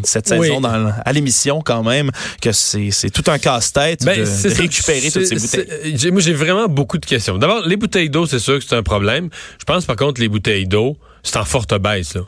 cette 0.03 0.29
saison 0.29 0.61
dans, 0.61 0.93
à 1.05 1.13
l'émission 1.13 1.61
quand 1.61 1.83
même, 1.83 2.11
que 2.41 2.53
c'est 2.53 3.11
tout 3.11 3.31
un 3.31 3.39
casse-tête 3.39 4.05
ben, 4.05 4.19
de, 4.19 4.55
récupérer 4.55 5.11
toutes 5.11 5.27
ces 5.27 5.37
bouteilles. 5.37 6.11
Moi, 6.11 6.21
j'ai 6.21 6.33
vraiment 6.33 6.69
beaucoup 6.69 6.99
de 6.99 7.07
questions. 7.07 7.39
D'abord, 7.39 7.67
les 7.67 7.77
bouteilles 7.77 8.11
d'eau, 8.11 8.27
c'est 8.27 8.39
sûr 8.39 8.59
que 8.59 8.65
c'est 8.65 8.77
un 8.77 8.83
problème. 8.83 9.29
Je 9.59 9.65
pense 9.65 9.85
par 9.85 9.97
contre 9.97 10.21
les 10.21 10.29
bouteilles 10.29 10.67
d'eau, 10.67 10.97
c'est 11.23 11.37
en 11.37 11.45
forte 11.45 11.75
baisse. 11.79 12.15
Là. 12.15 12.23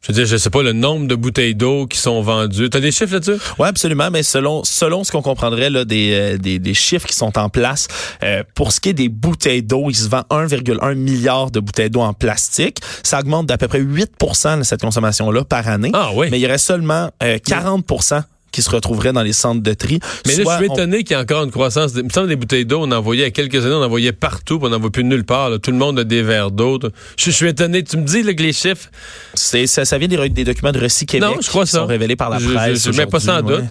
Je 0.00 0.08
veux 0.08 0.14
dire, 0.14 0.26
je 0.26 0.36
sais 0.36 0.50
pas 0.50 0.62
le 0.62 0.72
nombre 0.72 1.08
de 1.08 1.14
bouteilles 1.16 1.56
d'eau 1.56 1.86
qui 1.86 1.98
sont 1.98 2.22
vendues. 2.22 2.70
T'as 2.70 2.80
des 2.80 2.92
chiffres 2.92 3.14
là-dessus? 3.14 3.40
Oui, 3.58 3.66
absolument. 3.66 4.10
Mais 4.10 4.22
selon 4.22 4.62
selon 4.64 5.02
ce 5.02 5.10
qu'on 5.10 5.22
comprendrait 5.22 5.70
là, 5.70 5.84
des, 5.84 6.12
euh, 6.12 6.38
des, 6.38 6.58
des, 6.58 6.74
chiffres 6.74 7.06
qui 7.06 7.16
sont 7.16 7.36
en 7.36 7.48
place, 7.48 7.88
euh, 8.22 8.44
pour 8.54 8.72
ce 8.72 8.80
qui 8.80 8.90
est 8.90 8.94
des 8.94 9.08
bouteilles 9.08 9.62
d'eau, 9.62 9.86
il 9.90 9.96
se 9.96 10.08
vend 10.08 10.22
1,1 10.30 10.94
milliard 10.94 11.50
de 11.50 11.58
bouteilles 11.60 11.90
d'eau 11.90 12.00
en 12.00 12.14
plastique. 12.14 12.78
Ça 13.02 13.18
augmente 13.18 13.46
d'à 13.46 13.58
peu 13.58 13.66
près 13.66 13.80
8% 13.80 14.58
de 14.58 14.62
cette 14.62 14.80
consommation-là 14.80 15.44
par 15.44 15.66
année. 15.66 15.90
Ah 15.92 16.10
oui. 16.14 16.28
Mais 16.30 16.38
il 16.38 16.42
y 16.42 16.46
aurait 16.46 16.58
seulement 16.58 17.10
40 17.44 17.84
euh, 17.90 18.22
qui 18.52 18.62
se 18.62 18.70
retrouveraient 18.70 19.12
dans 19.12 19.22
les 19.22 19.32
centres 19.32 19.62
de 19.62 19.74
tri. 19.74 20.00
Mais 20.26 20.36
là, 20.36 20.44
je 20.46 20.64
suis 20.64 20.72
étonné 20.72 21.04
qu'il 21.04 21.16
y 21.16 21.18
ait 21.18 21.22
encore 21.22 21.44
une 21.44 21.50
croissance. 21.50 21.92
Il 21.96 22.04
me 22.04 22.10
semble 22.10 22.28
des 22.28 22.36
bouteilles 22.36 22.66
d'eau, 22.66 22.80
on 22.82 22.90
en 22.92 23.00
voyait 23.00 23.22
il 23.22 23.24
y 23.24 23.28
a 23.28 23.30
quelques 23.30 23.64
années, 23.64 23.74
on 23.74 23.82
en 23.82 23.88
voyait 23.88 24.12
partout, 24.12 24.58
puis 24.58 24.68
on 24.68 24.70
n'en 24.70 24.78
voit 24.80 24.90
plus 24.90 25.04
nulle 25.04 25.24
part. 25.24 25.50
Tout 25.60 25.70
le 25.70 25.76
monde 25.76 25.98
a 25.98 26.04
des 26.04 26.22
verres 26.22 26.50
d'eau. 26.50 26.78
Je, 27.16 27.30
suis 27.30 27.48
étonné. 27.48 27.82
Tu 27.82 27.96
me 27.96 28.04
dis 28.04 28.22
là, 28.22 28.34
que 28.34 28.42
les 28.42 28.52
chiffres... 28.52 28.90
C'est, 29.34 29.66
ça, 29.66 29.84
ça 29.84 29.98
vient 29.98 30.08
des, 30.08 30.44
documents 30.44 30.72
de 30.72 30.78
Récit 30.78 31.06
Québec 31.06 31.28
non, 31.28 31.40
je 31.40 31.48
crois 31.48 31.64
qui 31.64 31.70
ça. 31.70 31.78
sont 31.78 31.86
révélés 31.86 32.16
par 32.16 32.30
la 32.30 32.38
presse. 32.38 32.84
Je 32.84 32.90
ne 32.90 32.96
mets 32.96 33.06
pas 33.06 33.20
ça 33.20 33.38
en 33.38 33.42
doute. 33.42 33.64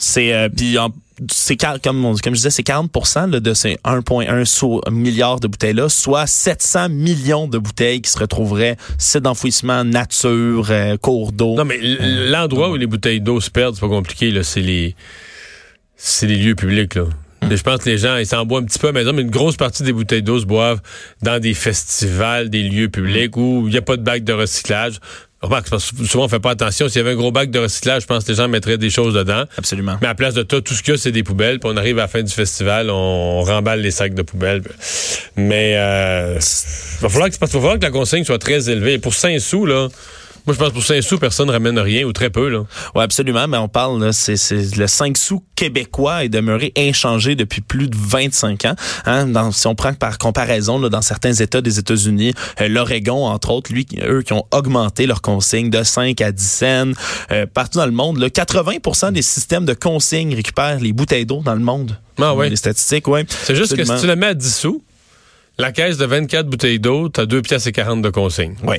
C'est 0.00 0.32
euh, 0.32 0.48
puis 0.48 0.78
c'est 1.30 1.56
comme 1.56 2.16
comme 2.22 2.34
je 2.34 2.38
disais 2.38 2.50
c'est 2.50 2.66
40% 2.66 3.30
de 3.30 3.54
ces 3.54 3.74
1.1 3.84 4.90
milliard 4.90 5.40
de 5.40 5.46
bouteilles 5.46 5.74
là, 5.74 5.90
soit 5.90 6.26
700 6.26 6.88
millions 6.88 7.46
de 7.46 7.58
bouteilles 7.58 8.00
qui 8.00 8.10
se 8.10 8.18
retrouveraient 8.18 8.78
sites 8.96 9.22
d'enfouissement, 9.22 9.84
nature, 9.84 10.68
euh, 10.70 10.96
cours 10.96 11.32
d'eau. 11.32 11.54
Non 11.54 11.66
mais 11.66 11.78
l'endroit 11.80 12.70
où 12.70 12.76
les 12.76 12.86
bouteilles 12.86 13.20
d'eau 13.20 13.42
se 13.42 13.50
perdent, 13.50 13.74
c'est 13.74 13.82
pas 13.82 13.88
compliqué 13.88 14.30
là, 14.30 14.42
c'est 14.42 14.62
les 14.62 14.96
c'est 15.96 16.26
les 16.26 16.36
lieux 16.36 16.54
publics 16.54 16.94
là. 16.94 17.02
Hum. 17.42 17.56
Je 17.56 17.62
pense 17.62 17.78
que 17.78 17.90
les 17.90 17.98
gens, 17.98 18.16
ils 18.16 18.26
s'en 18.26 18.44
boivent 18.46 18.62
un 18.62 18.66
petit 18.66 18.78
peu 18.78 18.88
à 18.88 18.92
la 18.92 19.00
maison, 19.00 19.12
mais 19.12 19.22
une 19.22 19.30
grosse 19.30 19.56
partie 19.56 19.82
des 19.82 19.92
bouteilles 19.92 20.22
d'eau 20.22 20.38
se 20.38 20.46
boivent 20.46 20.80
dans 21.22 21.38
des 21.38 21.54
festivals, 21.54 22.48
des 22.48 22.62
lieux 22.62 22.88
publics 22.88 23.36
où 23.36 23.64
il 23.66 23.70
n'y 23.70 23.78
a 23.78 23.82
pas 23.82 23.96
de 23.96 24.02
bac 24.02 24.24
de 24.24 24.32
recyclage. 24.32 25.00
Remarque, 25.42 25.68
souvent 25.78 26.24
on 26.24 26.28
fait 26.28 26.38
pas 26.38 26.50
attention. 26.50 26.88
S'il 26.88 26.98
y 26.98 27.00
avait 27.00 27.12
un 27.12 27.16
gros 27.16 27.32
bac 27.32 27.50
de 27.50 27.58
recyclage, 27.58 28.02
je 28.02 28.06
pense 28.06 28.24
que 28.24 28.28
les 28.30 28.36
gens 28.36 28.48
mettraient 28.48 28.76
des 28.76 28.90
choses 28.90 29.14
dedans. 29.14 29.44
Absolument. 29.56 29.96
Mais 30.02 30.08
à 30.08 30.14
place 30.14 30.34
de 30.34 30.42
tout, 30.42 30.60
tout 30.60 30.74
ce 30.74 30.82
qu'il 30.82 30.92
y 30.92 30.94
a, 30.96 30.98
c'est 30.98 31.12
des 31.12 31.22
poubelles. 31.22 31.58
Puis 31.58 31.70
on 31.72 31.78
arrive 31.78 31.98
à 31.98 32.02
la 32.02 32.08
fin 32.08 32.22
du 32.22 32.32
festival, 32.32 32.90
on, 32.90 33.42
remballe 33.42 33.80
les 33.80 33.90
sacs 33.90 34.14
de 34.14 34.20
poubelles. 34.20 34.62
Mais 35.36 35.76
euh, 35.76 36.38
il 36.38 37.02
va 37.02 37.08
falloir 37.08 37.30
que, 37.30 37.38
va 37.38 37.46
falloir 37.46 37.78
que 37.78 37.84
la 37.84 37.90
consigne 37.90 38.24
soit 38.24 38.38
très 38.38 38.68
élevée. 38.68 38.98
pour 38.98 39.14
5 39.14 39.40
sous, 39.40 39.64
là, 39.64 39.88
moi, 40.50 40.54
je 40.54 40.58
pense 40.58 40.68
que 40.70 40.74
pour 40.74 40.82
5 40.82 41.02
sous, 41.02 41.18
personne 41.18 41.46
ne 41.46 41.52
ramène 41.52 41.78
rien 41.78 42.04
ou 42.04 42.12
très 42.12 42.28
peu. 42.28 42.48
Là. 42.48 42.64
Oui, 42.96 43.04
absolument. 43.04 43.46
Mais 43.46 43.56
on 43.56 43.68
parle, 43.68 44.12
c'est 44.12 44.34
le 44.76 44.86
5 44.88 45.16
sous 45.16 45.44
québécois 45.54 46.24
est 46.24 46.28
demeuré 46.28 46.72
inchangé 46.76 47.36
depuis 47.36 47.60
plus 47.60 47.86
de 47.86 47.96
25 47.96 48.64
ans. 48.64 48.74
Hein? 49.06 49.26
Dans, 49.26 49.52
si 49.52 49.68
on 49.68 49.76
prend 49.76 49.92
par 49.94 50.18
comparaison, 50.18 50.80
là, 50.80 50.88
dans 50.88 51.02
certains 51.02 51.34
États 51.34 51.60
des 51.60 51.78
États-Unis, 51.78 52.34
euh, 52.60 52.66
l'Oregon, 52.66 53.26
entre 53.26 53.50
autres, 53.50 53.72
lui, 53.72 53.86
eux 54.02 54.22
qui 54.22 54.32
ont 54.32 54.44
augmenté 54.50 55.06
leur 55.06 55.22
consigne 55.22 55.70
de 55.70 55.84
5 55.84 56.20
à 56.20 56.32
10 56.32 56.44
cents. 56.44 56.92
Euh, 57.30 57.46
partout 57.46 57.78
dans 57.78 57.86
le 57.86 57.92
monde, 57.92 58.18
là, 58.18 58.28
80% 58.28 59.12
des 59.12 59.22
systèmes 59.22 59.66
de 59.66 59.74
consigne 59.74 60.34
récupèrent 60.34 60.80
les 60.80 60.92
bouteilles 60.92 61.26
d'eau 61.26 61.42
dans 61.44 61.54
le 61.54 61.60
monde. 61.60 61.96
Ah 62.20 62.34
oui. 62.34 62.50
Les 62.50 62.56
statistiques, 62.56 63.06
oui. 63.06 63.20
C'est 63.28 63.54
juste 63.54 63.76
que 63.76 63.84
si 63.84 64.00
tu 64.00 64.06
le 64.08 64.16
mets 64.16 64.26
à 64.26 64.34
10 64.34 64.56
sous, 64.56 64.82
la 65.58 65.70
caisse 65.70 65.96
de 65.96 66.06
24 66.06 66.48
bouteilles 66.48 66.80
d'eau, 66.80 67.08
tu 67.08 67.20
as 67.20 67.26
2 67.26 67.40
pièces 67.40 67.68
et 67.68 67.72
40 67.72 68.02
de 68.02 68.10
consigne. 68.10 68.56
Oui. 68.64 68.78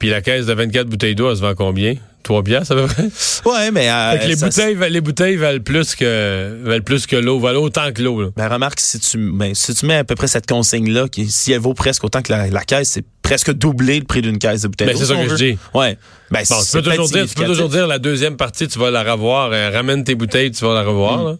Puis 0.00 0.08
la 0.08 0.22
caisse 0.22 0.46
de 0.46 0.54
24 0.54 0.88
bouteilles 0.88 1.14
d'eau, 1.14 1.30
elle 1.30 1.36
se 1.36 1.42
vend 1.42 1.54
combien? 1.54 1.94
3 2.22 2.42
piastres 2.42 2.72
à 2.72 2.74
peu 2.74 2.86
près? 2.86 3.08
Ouais, 3.44 3.70
mais... 3.70 3.88
Euh, 3.90 4.26
les, 4.26 4.36
bouteilles, 4.36 4.76
les 4.90 5.00
bouteilles 5.00 5.36
valent 5.36 5.60
plus 5.60 5.94
que 5.94 6.58
valent 6.62 6.82
plus 6.82 7.06
que 7.06 7.16
l'eau, 7.16 7.38
valent 7.38 7.60
autant 7.60 7.92
que 7.92 8.02
l'eau. 8.02 8.30
Ben, 8.34 8.48
remarque, 8.48 8.80
si 8.80 8.98
tu, 8.98 9.18
ben, 9.32 9.54
si 9.54 9.74
tu 9.74 9.86
mets 9.86 9.96
à 9.96 10.04
peu 10.04 10.14
près 10.14 10.26
cette 10.26 10.46
consigne-là, 10.46 11.08
qui, 11.08 11.30
si 11.30 11.52
elle 11.52 11.60
vaut 11.60 11.74
presque 11.74 12.02
autant 12.02 12.22
que 12.22 12.32
la, 12.32 12.64
caisse, 12.64 12.88
c'est 12.88 13.04
presque 13.22 13.52
doublé 13.52 13.98
le 13.98 14.06
prix 14.06 14.22
d'une 14.22 14.38
caisse 14.38 14.62
de 14.62 14.68
bouteilles 14.68 14.88
ben, 14.88 14.94
d'eau. 14.94 15.00
c'est 15.00 15.14
ça 15.14 15.22
que 15.22 15.28
je 15.28 15.34
dis. 15.34 15.58
Ouais. 15.74 15.98
Ben, 16.30 16.42
bon, 16.48 16.56
tu, 16.62 16.72
peux 16.72 16.82
toujours 16.82 17.08
dire, 17.10 17.28
tu 17.28 17.34
peux 17.34 17.44
toujours 17.44 17.68
dire 17.68 17.86
la 17.86 17.98
deuxième 17.98 18.36
partie, 18.36 18.68
tu 18.68 18.78
vas 18.78 18.90
la 18.90 19.02
revoir. 19.02 19.50
Euh, 19.52 19.70
ramène 19.70 20.04
tes 20.04 20.14
bouteilles, 20.14 20.50
tu 20.50 20.64
vas 20.64 20.74
la 20.74 20.82
revoir. 20.82 21.18
Mm. 21.18 21.38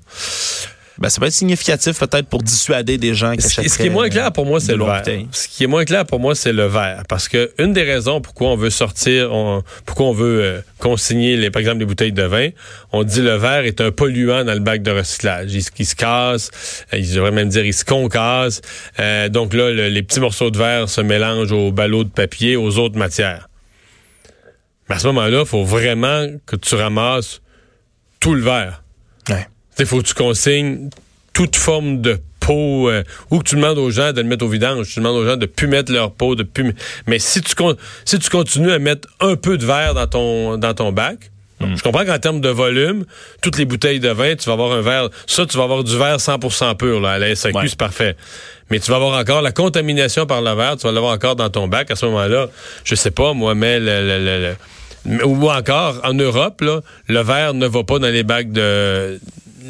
Ben, 1.00 1.08
ça 1.08 1.18
peut 1.18 1.28
être 1.28 1.32
significatif 1.32 1.98
peut-être 1.98 2.26
pour 2.26 2.42
dissuader 2.42 2.98
des 2.98 3.14
gens 3.14 3.34
qui 3.34 3.46
achèteraient. 3.46 3.68
Ce 3.68 3.78
qui 3.78 3.86
est 3.86 3.90
moins 3.90 4.10
clair 4.10 4.30
pour 4.32 4.44
moi, 4.44 4.60
c'est 4.60 4.76
le 4.76 4.84
verre. 4.84 5.02
Ce 5.32 5.48
qui 5.48 5.64
est 5.64 5.66
moins 5.66 5.86
clair 5.86 6.04
pour 6.04 6.20
moi, 6.20 6.34
c'est 6.34 6.52
le 6.52 6.66
verre. 6.66 7.04
Parce 7.08 7.26
que 7.26 7.50
une 7.58 7.72
des 7.72 7.84
raisons 7.84 8.20
pourquoi 8.20 8.50
on 8.50 8.56
veut 8.56 8.68
sortir, 8.68 9.30
pourquoi 9.86 10.06
on 10.06 10.12
veut 10.12 10.42
euh, 10.42 10.60
consigner, 10.78 11.38
les, 11.38 11.50
par 11.50 11.60
exemple, 11.60 11.78
les 11.78 11.86
bouteilles 11.86 12.12
de 12.12 12.22
vin, 12.22 12.50
on 12.92 13.02
dit 13.02 13.22
le 13.22 13.34
verre 13.36 13.64
est 13.64 13.80
un 13.80 13.92
polluant 13.92 14.44
dans 14.44 14.52
le 14.52 14.60
bac 14.60 14.82
de 14.82 14.90
recyclage. 14.90 15.54
Il, 15.54 15.62
se 15.62 15.94
casse, 15.94 16.50
euh, 16.92 16.98
il 16.98 17.14
devrait 17.14 17.30
même 17.30 17.48
dire 17.48 17.64
il 17.64 17.72
se 17.72 17.86
concasse. 17.86 18.60
Euh, 18.98 19.30
donc 19.30 19.54
là, 19.54 19.70
les 19.70 20.02
petits 20.02 20.20
morceaux 20.20 20.50
de 20.50 20.58
verre 20.58 20.90
se 20.90 21.00
mélangent 21.00 21.52
aux 21.52 21.72
ballots 21.72 22.04
de 22.04 22.10
papier, 22.10 22.56
aux 22.56 22.76
autres 22.76 22.98
matières. 22.98 23.48
Mais 24.90 24.96
à 24.96 24.98
ce 24.98 25.06
moment-là, 25.06 25.40
il 25.40 25.46
faut 25.46 25.64
vraiment 25.64 26.26
que 26.44 26.56
tu 26.56 26.74
ramasses 26.74 27.40
tout 28.20 28.34
le 28.34 28.42
verre. 28.42 28.79
Il 29.78 29.86
faut 29.86 29.98
que 29.98 30.06
tu 30.06 30.14
consignes 30.14 30.90
toute 31.32 31.56
forme 31.56 32.00
de 32.00 32.20
peau 32.40 32.90
euh, 32.90 33.02
ou 33.30 33.38
que 33.38 33.44
tu 33.44 33.56
demandes 33.56 33.78
aux 33.78 33.90
gens 33.90 34.12
de 34.12 34.20
le 34.20 34.26
mettre 34.26 34.44
au 34.44 34.48
vidange. 34.48 34.88
Tu 34.88 35.00
demandes 35.00 35.16
aux 35.16 35.26
gens 35.26 35.36
de 35.36 35.46
plus 35.46 35.68
mettre 35.68 35.92
leur 35.92 36.12
peau, 36.12 36.34
de 36.34 36.42
plus. 36.42 36.74
Mais 37.06 37.18
si 37.18 37.40
tu 37.40 37.54
si 38.04 38.18
tu 38.18 38.30
continues 38.30 38.72
à 38.72 38.78
mettre 38.78 39.08
un 39.20 39.36
peu 39.36 39.56
de 39.56 39.64
verre 39.64 39.94
dans 39.94 40.06
ton 40.06 40.56
dans 40.58 40.74
ton 40.74 40.92
bac, 40.92 41.30
mm. 41.60 41.76
je 41.76 41.82
comprends 41.82 42.04
qu'en 42.04 42.18
termes 42.18 42.40
de 42.40 42.48
volume, 42.48 43.04
toutes 43.42 43.58
les 43.58 43.64
bouteilles 43.64 44.00
de 44.00 44.08
vin, 44.10 44.34
tu 44.34 44.46
vas 44.46 44.54
avoir 44.54 44.72
un 44.72 44.80
verre. 44.80 45.08
Ça, 45.26 45.46
tu 45.46 45.56
vas 45.56 45.64
avoir 45.64 45.84
du 45.84 45.96
verre 45.96 46.16
100% 46.16 46.76
pur 46.76 47.00
là, 47.00 47.12
à 47.12 47.18
la 47.18 47.34
SAQ, 47.34 47.68
c'est 47.68 47.78
parfait. 47.78 48.16
Mais 48.70 48.78
tu 48.78 48.90
vas 48.90 48.96
avoir 48.96 49.18
encore 49.18 49.42
la 49.42 49.52
contamination 49.52 50.26
par 50.26 50.42
le 50.42 50.54
verre, 50.54 50.76
tu 50.76 50.86
vas 50.86 50.92
l'avoir 50.92 51.14
encore 51.14 51.36
dans 51.36 51.50
ton 51.50 51.68
bac. 51.68 51.90
À 51.90 51.96
ce 51.96 52.06
moment-là, 52.06 52.48
je 52.84 52.94
sais 52.94 53.10
pas, 53.10 53.32
moi, 53.32 53.54
mais 53.54 53.78
le, 53.80 54.54
ou 55.24 55.50
encore 55.50 56.00
en 56.04 56.12
Europe, 56.12 56.60
là, 56.60 56.80
le 57.08 57.20
verre 57.20 57.54
ne 57.54 57.66
va 57.66 57.82
pas 57.84 57.98
dans 57.98 58.12
les 58.12 58.22
bacs 58.22 58.52
de 58.52 59.18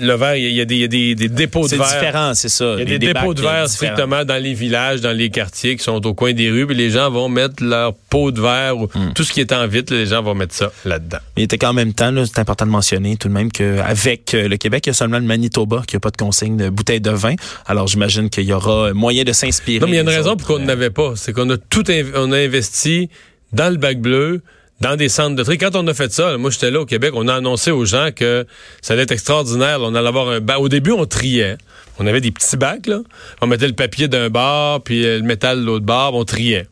le 0.01 0.15
verre, 0.15 0.37
il 0.37 0.53
y, 0.53 0.61
a 0.61 0.65
des, 0.65 0.89
dépôts 1.15 1.67
de 1.67 1.77
verre. 1.77 1.87
C'est 1.87 1.95
différent, 1.95 2.35
c'est 2.35 2.49
ça. 2.49 2.75
Il 2.75 2.81
y 2.81 2.83
a 2.83 2.99
des, 2.99 2.99
dépôts 2.99 3.35
de 3.35 3.43
verre 3.43 3.69
strictement 3.69 4.25
dans 4.25 4.43
les 4.43 4.55
villages, 4.55 5.01
dans 5.01 5.17
les 5.17 5.31
quartiers 5.31 5.77
qui 5.77 5.85
sont 5.85 6.07
au 6.07 6.15
coin 6.15 6.33
des 6.33 6.51
rues, 6.51 6.67
puis 6.67 6.77
les 6.77 6.91
gens 6.91 7.11
vont 7.11 7.29
mettre 7.29 7.63
leur 7.63 7.95
pot 7.95 8.31
de 8.31 8.41
verre 8.41 8.79
ou 8.79 8.85
hmm. 8.87 9.13
tout 9.15 9.25
ce 9.25 9.33
qui 9.33 9.41
est 9.41 9.53
en 9.53 9.67
vite, 9.67 9.91
les 9.91 10.07
gens 10.07 10.23
vont 10.23 10.35
mettre 10.35 10.55
ça 10.55 10.73
là-dedans. 10.85 11.19
Il 11.37 11.45
était 11.45 11.59
qu'en 11.59 11.73
même 11.73 11.93
temps, 11.93 12.13
c'est 12.25 12.39
important 12.39 12.67
de 12.67 12.71
mentionner 12.71 13.17
tout 13.17 13.29
de 13.29 13.35
même 13.35 13.51
qu'avec 13.51 14.35
euh, 14.35 14.49
le 14.49 14.57
Québec, 14.57 14.87
il 14.87 14.91
y 14.91 14.93
a 14.93 14.95
seulement 14.95 15.19
le 15.19 15.25
Manitoba 15.25 15.83
qui 15.87 15.97
n'a 15.97 16.01
pas 16.01 16.11
de 16.11 16.17
consigne 16.17 16.57
de 16.57 16.71
bouteilles 16.71 17.01
de 17.01 17.11
vin. 17.11 17.35
Alors 17.67 17.87
j'imagine 17.87 18.31
qu'il 18.31 18.45
y 18.45 18.53
aura 18.53 18.93
moyen 18.93 19.25
de 19.25 19.33
s'inspirer. 19.33 19.81
Non, 19.81 19.87
mais 19.87 19.93
il 19.93 19.97
y 19.97 19.99
a 19.99 20.03
une 20.03 20.09
raison 20.09 20.37
pour 20.37 20.49
qu'on 20.49 20.59
n'avait 20.59 20.91
pas. 20.91 21.15
C'est 21.17 21.33
qu'on 21.33 21.49
a 21.51 21.57
tout 21.57 21.85
on 22.15 22.33
a 22.33 22.39
investi 22.39 23.09
dans 23.53 23.71
le 23.71 23.77
bac 23.77 24.01
bleu, 24.01 24.43
dans 24.81 24.97
des 24.97 25.09
centres 25.09 25.37
de 25.37 25.43
tri. 25.43 25.59
Quand 25.59 25.77
on 25.77 25.87
a 25.87 25.95
fait 25.95 26.13
ça, 26.13 26.37
moi 26.39 26.51
j'étais 26.51 26.71
là 26.71 26.81
au 26.81 26.87
Québec, 26.87 27.13
on 27.15 27.29
a 27.29 27.35
annoncé 27.35 27.71
aux 27.71 27.85
gens 27.85 28.11
que 28.15 28.47
ça 28.81 28.95
allait 28.95 29.03
être 29.03 29.13
extraordinaire. 29.13 29.79
on 29.81 29.95
allait 29.95 30.09
avoir 30.09 30.29
un 30.29 30.41
bac. 30.41 30.59
Au 30.59 30.69
début, 30.69 30.93
on 30.93 31.07
triait. 31.07 31.57
On 31.99 32.07
avait 32.07 32.21
des 32.21 32.31
petits 32.31 32.57
bacs, 32.57 32.87
là. 32.87 33.01
On 33.43 33.47
mettait 33.47 33.67
le 33.67 33.75
papier 33.75 34.09
d'un 34.09 34.31
bar, 34.31 34.81
puis 34.81 35.03
le 35.03 35.21
métal 35.21 35.61
de 35.61 35.67
l'autre 35.67 35.85
bar, 35.85 36.15
on 36.15 36.25
triait. 36.25 36.67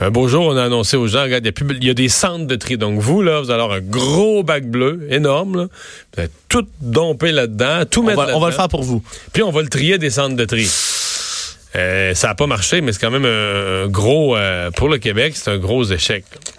un 0.00 0.10
beau 0.10 0.28
jour, 0.28 0.46
on 0.46 0.56
a 0.56 0.64
annoncé 0.64 0.96
aux 0.96 1.06
gens, 1.06 1.22
regarde, 1.24 1.46
il 1.46 1.84
y, 1.84 1.90
a 1.90 1.94
des 1.94 2.08
centres 2.08 2.46
de 2.46 2.56
tri. 2.56 2.78
Donc 2.78 2.98
vous, 2.98 3.20
là, 3.20 3.40
vous 3.40 3.50
allez 3.50 3.62
avoir 3.62 3.76
un 3.76 3.82
gros 3.82 4.42
bac 4.42 4.64
bleu, 4.64 5.06
énorme, 5.10 5.56
là. 5.56 5.66
Vous 6.14 6.22
allez 6.22 6.30
tout 6.48 6.66
domper 6.80 7.32
là-dedans, 7.32 7.84
tout 7.90 8.02
mettre 8.02 8.30
On 8.34 8.40
va 8.40 8.48
le 8.48 8.54
faire 8.54 8.68
pour 8.68 8.82
vous. 8.82 9.02
Puis 9.34 9.42
on 9.42 9.50
va 9.50 9.60
le 9.60 9.68
trier 9.68 9.98
des 9.98 10.10
centres 10.10 10.36
de 10.36 10.44
tri. 10.46 10.68
Euh, 11.74 12.14
ça 12.14 12.28
n'a 12.28 12.34
pas 12.34 12.46
marché, 12.46 12.80
mais 12.80 12.92
c'est 12.92 13.00
quand 13.00 13.10
même 13.10 13.24
un, 13.24 13.88
gros, 13.88 14.36
euh, 14.36 14.70
pour 14.70 14.88
le 14.88 14.98
Québec, 14.98 15.34
c'est 15.36 15.50
un 15.50 15.58
gros 15.58 15.84
échec. 15.84 16.24